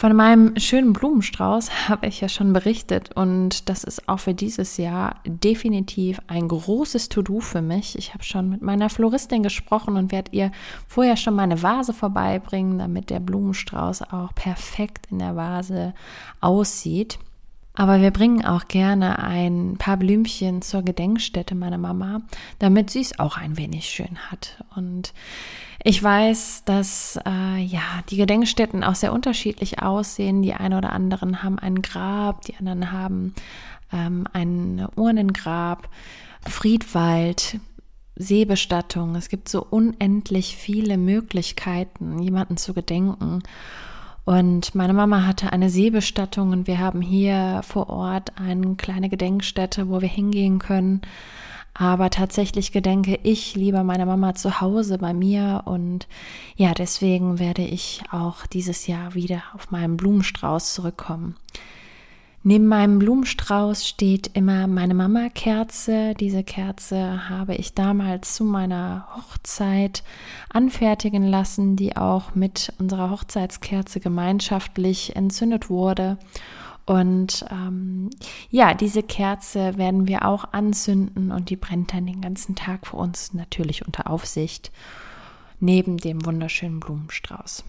Von 0.00 0.14
meinem 0.14 0.56
schönen 0.56 0.92
Blumenstrauß 0.92 1.70
habe 1.88 2.06
ich 2.06 2.20
ja 2.20 2.28
schon 2.28 2.52
berichtet 2.52 3.10
und 3.16 3.68
das 3.68 3.82
ist 3.82 4.08
auch 4.08 4.20
für 4.20 4.32
dieses 4.32 4.76
Jahr 4.76 5.16
definitiv 5.26 6.20
ein 6.28 6.46
großes 6.46 7.08
To-Do 7.08 7.40
für 7.40 7.62
mich. 7.62 7.98
Ich 7.98 8.14
habe 8.14 8.22
schon 8.22 8.48
mit 8.48 8.62
meiner 8.62 8.90
Floristin 8.90 9.42
gesprochen 9.42 9.96
und 9.96 10.12
werde 10.12 10.30
ihr 10.30 10.52
vorher 10.86 11.16
schon 11.16 11.34
meine 11.34 11.64
Vase 11.64 11.92
vorbeibringen, 11.92 12.78
damit 12.78 13.10
der 13.10 13.18
Blumenstrauß 13.18 14.02
auch 14.12 14.32
perfekt 14.36 15.06
in 15.10 15.18
der 15.18 15.34
Vase 15.34 15.94
aussieht. 16.40 17.18
Aber 17.78 18.00
wir 18.00 18.10
bringen 18.10 18.44
auch 18.44 18.66
gerne 18.66 19.20
ein 19.20 19.76
paar 19.78 19.96
Blümchen 19.96 20.62
zur 20.62 20.82
Gedenkstätte 20.82 21.54
meiner 21.54 21.78
Mama, 21.78 22.22
damit 22.58 22.90
sie 22.90 23.00
es 23.00 23.20
auch 23.20 23.36
ein 23.36 23.56
wenig 23.56 23.88
schön 23.88 24.18
hat. 24.32 24.64
Und 24.74 25.14
ich 25.84 26.02
weiß, 26.02 26.64
dass 26.64 27.20
äh, 27.24 27.62
ja 27.62 27.82
die 28.10 28.16
Gedenkstätten 28.16 28.82
auch 28.82 28.96
sehr 28.96 29.12
unterschiedlich 29.12 29.80
aussehen. 29.80 30.42
Die 30.42 30.54
einen 30.54 30.76
oder 30.76 30.92
anderen 30.92 31.44
haben 31.44 31.60
ein 31.60 31.80
Grab, 31.80 32.42
die 32.42 32.56
anderen 32.56 32.90
haben 32.90 33.34
ähm, 33.92 34.26
ein 34.32 34.88
Urnengrab, 34.96 35.88
Friedwald, 36.48 37.60
Seebestattung. 38.16 39.14
Es 39.14 39.28
gibt 39.28 39.48
so 39.48 39.64
unendlich 39.64 40.56
viele 40.56 40.98
Möglichkeiten, 40.98 42.18
jemanden 42.18 42.56
zu 42.56 42.74
gedenken. 42.74 43.44
Und 44.28 44.74
meine 44.74 44.92
Mama 44.92 45.24
hatte 45.24 45.54
eine 45.54 45.70
Seebestattung 45.70 46.50
und 46.50 46.66
wir 46.66 46.78
haben 46.78 47.00
hier 47.00 47.62
vor 47.66 47.88
Ort 47.88 48.38
eine 48.38 48.74
kleine 48.74 49.08
Gedenkstätte, 49.08 49.88
wo 49.88 50.02
wir 50.02 50.08
hingehen 50.08 50.58
können. 50.58 51.00
Aber 51.72 52.10
tatsächlich 52.10 52.70
gedenke 52.70 53.18
ich 53.22 53.54
lieber 53.54 53.84
meiner 53.84 54.04
Mama 54.04 54.34
zu 54.34 54.60
Hause 54.60 54.98
bei 54.98 55.14
mir 55.14 55.62
und 55.64 56.08
ja, 56.56 56.74
deswegen 56.74 57.38
werde 57.38 57.62
ich 57.62 58.02
auch 58.10 58.44
dieses 58.44 58.86
Jahr 58.86 59.14
wieder 59.14 59.44
auf 59.54 59.70
meinen 59.70 59.96
Blumenstrauß 59.96 60.74
zurückkommen. 60.74 61.34
Neben 62.44 62.68
meinem 62.68 63.00
Blumenstrauß 63.00 63.86
steht 63.86 64.30
immer 64.34 64.68
meine 64.68 64.94
Mama-Kerze. 64.94 66.14
Diese 66.14 66.44
Kerze 66.44 67.28
habe 67.28 67.56
ich 67.56 67.74
damals 67.74 68.34
zu 68.34 68.44
meiner 68.44 69.08
Hochzeit 69.16 70.04
anfertigen 70.48 71.26
lassen, 71.26 71.74
die 71.74 71.96
auch 71.96 72.34
mit 72.36 72.72
unserer 72.78 73.10
Hochzeitskerze 73.10 73.98
gemeinschaftlich 73.98 75.16
entzündet 75.16 75.68
wurde. 75.68 76.16
Und 76.86 77.44
ähm, 77.50 78.08
ja, 78.50 78.72
diese 78.72 79.02
Kerze 79.02 79.76
werden 79.76 80.08
wir 80.08 80.24
auch 80.24 80.52
anzünden 80.52 81.32
und 81.32 81.50
die 81.50 81.56
brennt 81.56 81.92
dann 81.92 82.06
den 82.06 82.22
ganzen 82.22 82.54
Tag 82.54 82.86
für 82.86 82.96
uns 82.96 83.34
natürlich 83.34 83.84
unter 83.84 84.08
Aufsicht 84.08 84.70
neben 85.60 85.98
dem 85.98 86.24
wunderschönen 86.24 86.80
Blumenstrauß. 86.80 87.64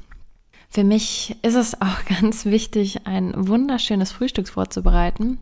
Für 0.70 0.84
mich 0.84 1.36
ist 1.42 1.56
es 1.56 1.82
auch 1.82 2.06
ganz 2.22 2.46
wichtig, 2.46 3.06
ein 3.06 3.34
wunderschönes 3.36 4.12
Frühstück 4.12 4.48
vorzubereiten. 4.48 5.40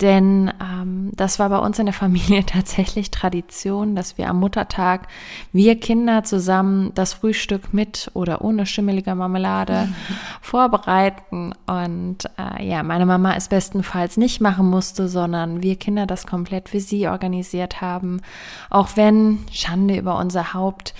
Denn 0.00 0.52
ähm, 0.60 1.10
das 1.14 1.38
war 1.38 1.48
bei 1.50 1.58
uns 1.58 1.78
in 1.78 1.86
der 1.86 1.94
Familie 1.94 2.44
tatsächlich 2.46 3.10
Tradition, 3.10 3.94
dass 3.94 4.18
wir 4.18 4.28
am 4.28 4.40
Muttertag, 4.40 5.06
wir 5.52 5.78
Kinder 5.78 6.24
zusammen 6.24 6.92
das 6.94 7.12
Frühstück 7.12 7.72
mit 7.72 8.10
oder 8.14 8.42
ohne 8.42 8.66
schimmelige 8.66 9.14
Marmelade 9.14 9.88
vorbereiten. 10.40 11.54
Und 11.66 12.24
äh, 12.36 12.66
ja, 12.66 12.82
meine 12.82 13.06
Mama 13.06 13.34
es 13.36 13.48
bestenfalls 13.48 14.16
nicht 14.16 14.40
machen 14.40 14.68
musste, 14.68 15.08
sondern 15.08 15.62
wir 15.62 15.76
Kinder 15.76 16.06
das 16.06 16.26
komplett 16.26 16.70
für 16.70 16.80
sie 16.80 17.06
organisiert 17.06 17.80
haben. 17.80 18.22
Auch 18.70 18.96
wenn, 18.96 19.38
Schande 19.52 19.96
über 19.96 20.18
unser 20.18 20.52
Haupt, 20.52 20.94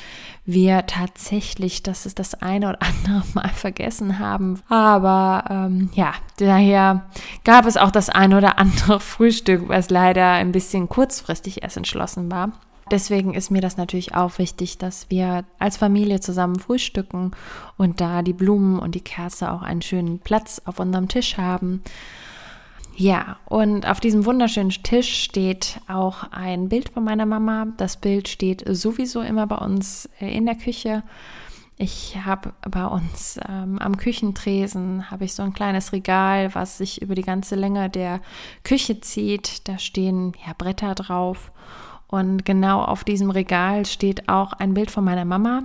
wir 0.45 0.87
tatsächlich, 0.87 1.83
dass 1.83 2.05
es 2.07 2.15
das 2.15 2.35
eine 2.35 2.71
oder 2.71 2.79
andere 2.81 3.23
Mal 3.35 3.49
vergessen 3.49 4.19
haben. 4.19 4.61
Aber 4.69 5.45
ähm, 5.49 5.91
ja, 5.95 6.15
daher 6.39 7.07
gab 7.45 7.67
es 7.67 7.77
auch 7.77 7.91
das 7.91 8.09
eine 8.09 8.39
oder 8.39 8.59
andere 8.59 9.01
Frühstück, 9.01 9.69
was 9.69 9.91
leider 9.91 10.33
ein 10.33 10.53
bisschen 10.53 10.89
kurzfristig 10.89 11.63
erst 11.63 11.77
entschlossen 11.77 12.31
war. 12.31 12.53
Deswegen 12.91 13.33
ist 13.33 13.51
mir 13.51 13.63
das 13.63 13.79
natürlich 13.79 14.15
auch 14.15 14.39
wichtig, 14.39 14.77
dass 14.77 15.09
wir 15.09 15.45
als 15.59 15.79
Familie 15.79 16.21
zusammen 16.21 16.59
frühstücken 16.59 17.31
und 17.79 18.01
da 18.01 18.21
die 18.21 18.35
Blumen 18.35 18.79
und 18.79 18.95
die 18.95 19.01
Kerze 19.01 19.51
auch 19.51 19.63
einen 19.63 19.81
schönen 19.81 20.19
Platz 20.19 20.61
auf 20.67 20.79
unserem 20.79 21.09
Tisch 21.09 21.39
haben. 21.39 21.83
Ja, 22.97 23.39
und 23.47 23.89
auf 23.89 24.01
diesem 24.01 24.27
wunderschönen 24.27 24.71
Tisch 24.71 25.23
steht 25.25 25.81
auch 25.89 26.25
ein 26.31 26.69
Bild 26.69 26.91
von 26.91 27.05
meiner 27.05 27.27
Mama. 27.27 27.69
Das 27.77 27.97
Bild 27.97 28.29
steht 28.29 28.65
sowieso 28.69 29.23
immer 29.23 29.47
bei 29.47 29.57
uns 29.57 30.09
äh, 30.21 30.37
in 30.37 30.47
der 30.47 30.57
Küche. 30.57 31.03
Ich 31.79 32.17
habe 32.25 32.53
bei 32.71 32.87
uns 32.87 33.41
ähm, 33.49 33.79
am 33.79 33.97
Küchentresen 33.97 35.11
habe 35.11 35.25
ich 35.25 35.35
so 35.35 35.43
ein 35.43 35.55
kleines 35.55 35.93
Regal, 35.93 36.55
was 36.55 36.79
sich 36.79 37.01
über 37.01 37.15
die 37.15 37.23
ganze 37.23 37.57
Länge 37.57 37.89
der 37.89 38.21
Küche 38.63 39.01
zieht. 39.01 39.67
Da 39.67 39.79
stehen 39.79 40.33
ja 40.47 40.53
Bretter 40.57 40.95
drauf 40.95 41.51
und 42.09 42.45
genau 42.45 42.83
auf 42.83 43.05
diesem 43.05 43.31
Regal 43.31 43.87
steht 43.87 44.29
auch 44.29 44.53
ein 44.53 44.75
Bild 44.75 44.91
von 44.91 45.03
meiner 45.03 45.25
Mama. 45.25 45.65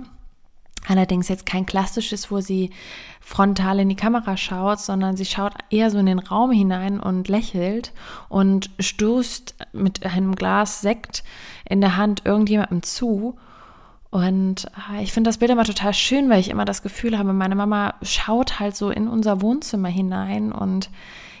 Allerdings 0.86 1.28
jetzt 1.28 1.44
kein 1.44 1.66
klassisches, 1.66 2.30
wo 2.30 2.40
sie 2.40 2.70
frontal 3.20 3.80
in 3.80 3.88
die 3.88 3.96
Kamera 3.96 4.36
schaut, 4.36 4.80
sondern 4.80 5.16
sie 5.16 5.24
schaut 5.24 5.54
eher 5.70 5.90
so 5.90 5.98
in 5.98 6.06
den 6.06 6.18
Raum 6.18 6.50
hinein 6.50 7.00
und 7.00 7.28
lächelt 7.28 7.92
und 8.28 8.70
stoßt 8.78 9.54
mit 9.72 10.06
einem 10.06 10.34
Glas 10.34 10.80
Sekt 10.80 11.24
in 11.68 11.80
der 11.80 11.96
Hand 11.96 12.22
irgendjemandem 12.24 12.82
zu. 12.82 13.36
Und 14.10 14.70
äh, 14.90 15.02
ich 15.02 15.12
finde 15.12 15.28
das 15.28 15.38
Bild 15.38 15.50
immer 15.50 15.64
total 15.64 15.92
schön, 15.92 16.30
weil 16.30 16.40
ich 16.40 16.48
immer 16.48 16.64
das 16.64 16.82
Gefühl 16.82 17.18
habe, 17.18 17.32
meine 17.32 17.54
Mama 17.54 17.94
schaut 18.02 18.58
halt 18.58 18.74
so 18.74 18.90
in 18.90 19.08
unser 19.08 19.42
Wohnzimmer 19.42 19.88
hinein 19.88 20.52
und 20.52 20.88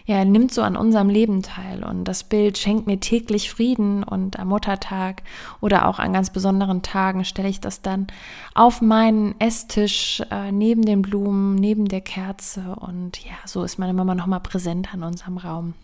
ja, 0.08 0.24
nimmt 0.24 0.54
so 0.54 0.62
an 0.62 0.74
unserem 0.74 1.10
Leben 1.10 1.42
teil 1.42 1.84
und 1.84 2.04
das 2.04 2.24
Bild 2.24 2.56
schenkt 2.56 2.86
mir 2.86 2.98
täglich 2.98 3.50
Frieden 3.50 4.02
und 4.02 4.38
am 4.38 4.48
Muttertag 4.48 5.22
oder 5.60 5.86
auch 5.86 5.98
an 5.98 6.14
ganz 6.14 6.30
besonderen 6.30 6.80
Tagen 6.80 7.26
stelle 7.26 7.50
ich 7.50 7.60
das 7.60 7.82
dann 7.82 8.06
auf 8.54 8.80
meinen 8.80 9.38
Esstisch 9.38 10.22
äh, 10.30 10.50
neben 10.50 10.80
den 10.80 11.02
Blumen, 11.02 11.56
neben 11.56 11.88
der 11.88 12.00
Kerze 12.00 12.74
und 12.76 13.22
ja, 13.22 13.34
so 13.44 13.62
ist 13.62 13.78
meine 13.78 13.92
Mama 13.92 14.14
nochmal 14.14 14.40
präsent 14.40 14.94
an 14.94 15.02
unserem 15.02 15.36
Raum. 15.36 15.74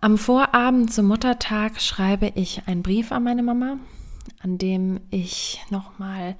Am 0.00 0.18
Vorabend 0.18 0.92
zum 0.92 1.06
Muttertag 1.06 1.80
schreibe 1.80 2.32
ich 2.34 2.62
einen 2.66 2.82
Brief 2.82 3.12
an 3.12 3.22
meine 3.22 3.44
Mama, 3.44 3.76
an 4.42 4.58
dem 4.58 4.98
ich 5.10 5.60
nochmal 5.70 6.34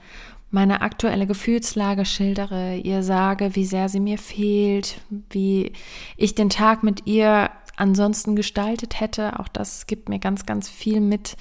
meine 0.51 0.83
aktuelle 0.83 1.27
Gefühlslage 1.27 2.05
schildere, 2.05 2.77
ihr 2.77 3.03
sage, 3.03 3.55
wie 3.55 3.65
sehr 3.65 3.89
sie 3.89 4.01
mir 4.01 4.19
fehlt, 4.19 5.01
wie 5.31 5.73
ich 6.17 6.35
den 6.35 6.51
Tag 6.51 6.83
mit 6.83 7.07
ihr 7.07 7.51
ansonsten 7.77 8.37
gestaltet 8.37 9.01
hätte. 9.01 9.39
Auch 9.39 9.49
das 9.49 9.87
gibt 9.87 10.09
mir 10.09 10.19
ganz, 10.19 10.47
ganz 10.47 10.69
viel 10.69 11.01
mit, 11.01 11.37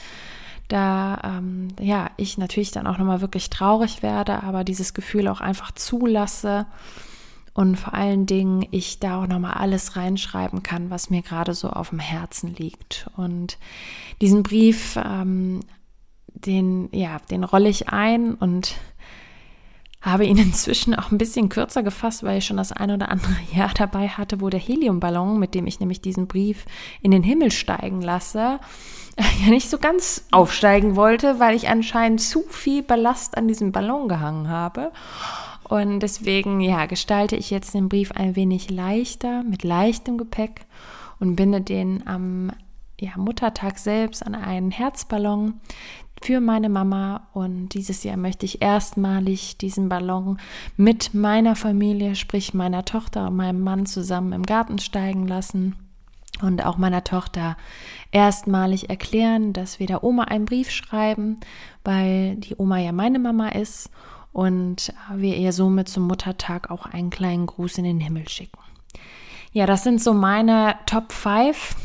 da 0.68 1.20
ähm, 1.24 1.70
ja 1.80 2.12
ich 2.18 2.38
natürlich 2.38 2.72
dann 2.72 2.88
auch 2.88 2.98
nochmal 2.98 3.22
wirklich 3.22 3.50
traurig 3.50 4.04
werde, 4.04 4.44
aber 4.44 4.64
dieses 4.64 4.94
Gefühl 4.94 5.28
auch 5.28 5.42
einfach 5.42 5.72
zulasse 5.72 6.68
und 7.54 7.76
vor 7.76 7.94
allen 7.94 8.26
Dingen 8.26 8.66
ich 8.72 9.00
da 9.00 9.22
auch 9.22 9.28
nochmal 9.28 9.56
alles 9.56 9.96
reinschreiben 9.96 10.64
kann, 10.64 10.92
was 10.92 11.10
mir 11.10 11.24
gerade 11.24 11.54
so 11.54 11.70
auf 11.70 11.90
dem 11.90 12.00
Herzen 12.00 12.56
liegt. 12.56 13.10
Und 13.18 13.58
diesen 14.22 14.44
Brief, 14.44 14.98
ähm, 15.04 15.62
den 16.28 16.90
ja, 16.94 17.18
den 17.32 17.44
rolle 17.44 17.68
ich 17.68 17.90
ein 17.90 18.36
und 18.36 18.76
habe 20.02 20.26
ihn 20.26 20.38
inzwischen 20.38 20.96
auch 20.96 21.12
ein 21.12 21.18
bisschen 21.18 21.50
kürzer 21.50 21.84
gefasst, 21.84 22.24
weil 22.24 22.40
ich 22.40 22.46
schon 22.46 22.58
das 22.58 22.72
ein 22.72 22.92
oder 22.92 23.10
andere 23.10 23.36
Jahr 23.56 23.72
dabei 23.74 24.08
hatte, 24.08 24.42
wo 24.42 24.50
der 24.50 24.60
Heliumballon, 24.60 25.40
mit 25.40 25.56
dem 25.56 25.68
ich 25.68 25.80
nämlich 25.80 26.02
diesen 26.02 26.28
Brief 26.28 26.66
in 27.02 27.12
den 27.12 27.24
Himmel 27.24 27.52
steigen 27.52 28.02
lasse, 28.02 28.60
ja 29.44 29.50
nicht 29.50 29.70
so 29.70 29.78
ganz 29.78 30.26
aufsteigen 30.32 30.96
wollte, 30.96 31.40
weil 31.40 31.56
ich 31.56 31.70
anscheinend 31.70 32.22
zu 32.22 32.44
viel 32.50 32.84
Ballast 32.84 33.38
an 33.38 33.48
diesem 33.48 33.72
Ballon 33.72 34.08
gehangen 34.08 34.48
habe. 34.48 34.92
Und 35.64 36.00
deswegen, 36.00 36.62
ja, 36.62 36.88
gestalte 36.88 37.36
ich 37.36 37.52
jetzt 37.52 37.76
den 37.76 37.90
Brief 37.90 38.12
ein 38.12 38.36
wenig 38.36 38.72
leichter, 38.72 39.44
mit 39.44 39.64
leichtem 39.64 40.18
Gepäck 40.18 40.66
und 41.20 41.36
binde 41.36 41.62
den 41.62 42.08
am 42.08 42.52
ja, 43.00 43.12
Muttertag 43.16 43.78
selbst 43.78 44.26
an 44.26 44.36
einen 44.36 44.72
Herzballon, 44.72 45.60
für 46.22 46.42
meine 46.42 46.70
Mama 46.70 47.28
und 47.34 47.70
dieses 47.70 48.04
Jahr 48.04 48.18
möchte 48.18 48.46
ich 48.46 48.62
erstmalig 48.62 49.58
diesen 49.58 49.88
Ballon 49.90 50.38
mit 50.76 51.14
meiner 51.14 51.56
Familie, 51.56 52.16
sprich 52.16 52.54
meiner 52.54 52.84
Tochter 52.84 53.28
und 53.28 53.38
meinem 53.38 53.62
Mann 53.62 53.86
zusammen 53.86 54.34
im 54.34 54.44
Garten 54.44 54.80
steigen 54.80 55.28
lassen 55.28 55.76
und 56.42 56.66
auch 56.66 56.78
meiner 56.78 57.04
Tochter 57.04 57.58
erstmalig 58.12 58.90
erklären, 58.90 59.54
dass 59.54 59.80
wir 59.80 59.88
der 59.88 60.04
Oma 60.04 60.26
einen 60.26 60.46
Brief 60.46 60.72
schreiben, 60.72 61.40
weil 61.84 62.36
die 62.36 62.56
Oma 62.58 62.80
ja 62.80 62.92
meine 62.92 63.20
Mama 63.20 63.50
ist 63.50 63.90
und 64.32 64.94
wir 65.16 65.38
ihr 65.38 65.54
somit 65.54 65.88
zum 65.88 66.04
Muttertag 66.08 66.70
auch 66.70 66.86
einen 66.86 67.10
kleinen 67.10 67.46
Gruß 67.46 67.78
in 67.78 67.86
den 67.86 68.00
Himmel 68.00 68.28
schicken. 68.28 68.60
Ja, 69.52 69.66
das 69.66 69.84
sind 69.84 70.02
so 70.02 70.14
meine 70.14 70.76
Top 70.86 71.12
5. 71.12 71.76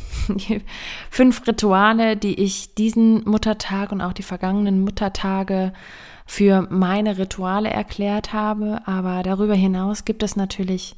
Fünf 1.10 1.46
Rituale, 1.46 2.16
die 2.16 2.34
ich 2.40 2.74
diesen 2.74 3.28
Muttertag 3.28 3.92
und 3.92 4.00
auch 4.00 4.12
die 4.12 4.22
vergangenen 4.22 4.82
Muttertage 4.82 5.72
für 6.26 6.66
meine 6.70 7.18
Rituale 7.18 7.70
erklärt 7.70 8.32
habe. 8.32 8.80
Aber 8.86 9.22
darüber 9.22 9.54
hinaus 9.54 10.04
gibt 10.04 10.22
es 10.22 10.36
natürlich 10.36 10.96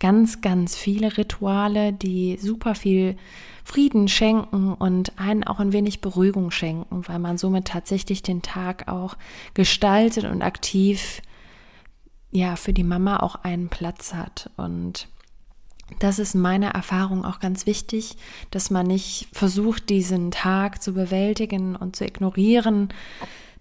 ganz, 0.00 0.40
ganz 0.40 0.76
viele 0.76 1.16
Rituale, 1.16 1.92
die 1.92 2.38
super 2.40 2.74
viel 2.74 3.16
Frieden 3.64 4.08
schenken 4.08 4.72
und 4.72 5.18
einen 5.18 5.44
auch 5.44 5.60
ein 5.60 5.72
wenig 5.72 6.00
Beruhigung 6.00 6.50
schenken, 6.50 7.06
weil 7.06 7.18
man 7.18 7.36
somit 7.36 7.66
tatsächlich 7.66 8.22
den 8.22 8.42
Tag 8.42 8.88
auch 8.88 9.16
gestaltet 9.54 10.24
und 10.24 10.42
aktiv 10.42 11.20
ja 12.30 12.56
für 12.56 12.72
die 12.72 12.84
Mama 12.84 13.18
auch 13.18 13.36
einen 13.36 13.68
Platz 13.68 14.14
hat 14.14 14.50
und 14.56 15.08
das 15.98 16.18
ist 16.18 16.34
meiner 16.34 16.70
Erfahrung 16.70 17.24
auch 17.24 17.40
ganz 17.40 17.66
wichtig, 17.66 18.16
dass 18.50 18.70
man 18.70 18.86
nicht 18.86 19.28
versucht, 19.32 19.88
diesen 19.88 20.30
Tag 20.30 20.82
zu 20.82 20.92
bewältigen 20.92 21.76
und 21.76 21.96
zu 21.96 22.04
ignorieren, 22.04 22.88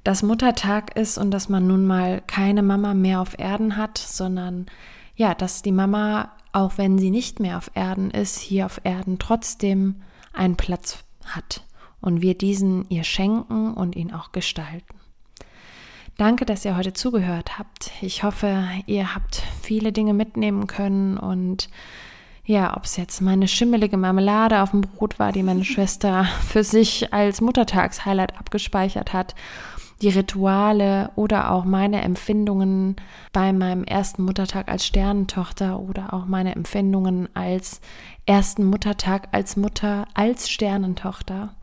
dass 0.03 0.23
Muttertag 0.23 0.95
ist 0.95 1.17
und 1.17 1.31
dass 1.31 1.49
man 1.49 1.67
nun 1.67 1.85
mal 1.85 2.21
keine 2.27 2.63
Mama 2.63 2.93
mehr 2.93 3.21
auf 3.21 3.37
Erden 3.39 3.77
hat, 3.77 3.97
sondern 3.97 4.67
ja, 5.15 5.33
dass 5.33 5.61
die 5.61 5.71
Mama, 5.71 6.31
auch 6.51 6.77
wenn 6.77 6.97
sie 6.99 7.11
nicht 7.11 7.39
mehr 7.39 7.57
auf 7.57 7.71
Erden 7.73 8.11
ist, 8.11 8.39
hier 8.39 8.65
auf 8.65 8.81
Erden 8.83 9.19
trotzdem 9.19 10.01
einen 10.33 10.55
Platz 10.55 11.03
hat 11.25 11.63
und 11.99 12.21
wir 12.21 12.37
diesen 12.37 12.87
ihr 12.89 13.03
schenken 13.03 13.73
und 13.73 13.95
ihn 13.95 14.13
auch 14.13 14.31
gestalten. 14.31 14.95
Danke, 16.17 16.45
dass 16.45 16.65
ihr 16.65 16.77
heute 16.77 16.93
zugehört 16.93 17.59
habt. 17.59 17.91
Ich 18.01 18.23
hoffe, 18.23 18.67
ihr 18.87 19.13
habt 19.13 19.43
viele 19.61 19.91
Dinge 19.91 20.13
mitnehmen 20.13 20.65
können 20.67 21.17
und 21.17 21.69
ja, 22.47 22.77
ob 22.77 22.85
es 22.85 22.95
jetzt 22.95 23.19
meine 23.19 23.49
schimmelige 23.49 23.97
Marmelade 23.97 24.61
auf 24.61 24.71
dem 24.71 24.79
Brot 24.79 25.19
war, 25.19 25.33
die 25.33 25.43
meine 25.43 25.65
Schwester 25.65 26.25
für 26.47 26.63
sich 26.63 27.13
als 27.13 27.41
Muttertagshighlight 27.41 28.39
abgespeichert 28.39 29.11
hat, 29.11 29.35
die 30.01 30.07
Rituale 30.07 31.11
oder 31.15 31.51
auch 31.51 31.65
meine 31.65 32.01
Empfindungen 32.03 32.95
bei 33.33 33.51
meinem 33.51 33.83
ersten 33.83 34.23
Muttertag 34.23 34.69
als 34.69 34.85
Sternentochter 34.85 35.77
oder 35.77 36.13
auch 36.13 36.25
meine 36.25 36.55
Empfindungen 36.55 37.27
als 37.33 37.81
ersten 38.25 38.63
Muttertag 38.63 39.27
als 39.33 39.57
Mutter, 39.57 40.07
als 40.13 40.49
Sternentochter. 40.49 41.53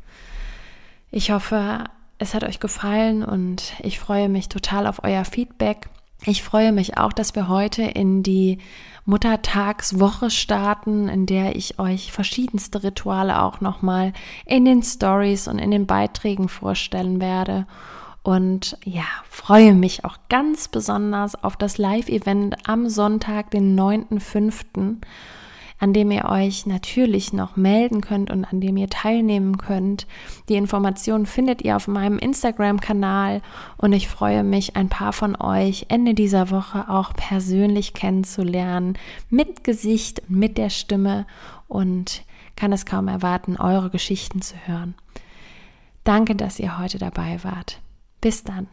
Ich 1.10 1.30
hoffe, 1.30 1.84
es 2.18 2.34
hat 2.34 2.44
euch 2.44 2.60
gefallen 2.60 3.24
und 3.24 3.72
ich 3.82 3.98
freue 3.98 4.28
mich 4.28 4.50
total 4.50 4.86
auf 4.86 5.02
euer 5.02 5.24
Feedback. 5.24 5.88
Ich 6.26 6.42
freue 6.42 6.72
mich 6.72 6.96
auch, 6.96 7.12
dass 7.12 7.34
wir 7.34 7.48
heute 7.48 7.82
in 7.82 8.22
die 8.22 8.58
Muttertagswoche 9.04 10.30
starten, 10.30 11.08
in 11.08 11.26
der 11.26 11.56
ich 11.56 11.78
euch 11.78 12.12
verschiedenste 12.12 12.82
Rituale 12.82 13.42
auch 13.42 13.60
nochmal 13.60 14.14
in 14.46 14.64
den 14.64 14.82
Stories 14.82 15.48
und 15.48 15.58
in 15.58 15.70
den 15.70 15.86
Beiträgen 15.86 16.48
vorstellen 16.48 17.20
werde. 17.20 17.66
Und 18.22 18.78
ja, 18.84 19.04
freue 19.28 19.74
mich 19.74 20.06
auch 20.06 20.16
ganz 20.30 20.68
besonders 20.68 21.42
auf 21.44 21.56
das 21.56 21.76
Live-Event 21.76 22.56
am 22.66 22.88
Sonntag, 22.88 23.50
den 23.50 23.78
9.5., 23.78 25.02
an 25.78 25.92
dem 25.92 26.10
ihr 26.10 26.26
euch 26.26 26.66
natürlich 26.66 27.32
noch 27.32 27.56
melden 27.56 28.00
könnt 28.00 28.30
und 28.30 28.44
an 28.44 28.60
dem 28.60 28.76
ihr 28.76 28.88
teilnehmen 28.88 29.58
könnt. 29.58 30.06
Die 30.48 30.54
Informationen 30.54 31.26
findet 31.26 31.62
ihr 31.62 31.76
auf 31.76 31.88
meinem 31.88 32.18
Instagram-Kanal 32.18 33.42
und 33.76 33.92
ich 33.92 34.08
freue 34.08 34.44
mich, 34.44 34.76
ein 34.76 34.88
paar 34.88 35.12
von 35.12 35.36
euch 35.36 35.86
Ende 35.88 36.14
dieser 36.14 36.50
Woche 36.50 36.88
auch 36.88 37.12
persönlich 37.14 37.94
kennenzulernen, 37.94 38.98
mit 39.30 39.64
Gesicht 39.64 40.22
und 40.28 40.38
mit 40.38 40.58
der 40.58 40.70
Stimme 40.70 41.26
und 41.68 42.22
kann 42.56 42.72
es 42.72 42.86
kaum 42.86 43.08
erwarten, 43.08 43.56
eure 43.56 43.90
Geschichten 43.90 44.42
zu 44.42 44.54
hören. 44.66 44.94
Danke, 46.04 46.34
dass 46.34 46.58
ihr 46.58 46.78
heute 46.78 46.98
dabei 46.98 47.42
wart. 47.42 47.80
Bis 48.20 48.44
dann. 48.44 48.68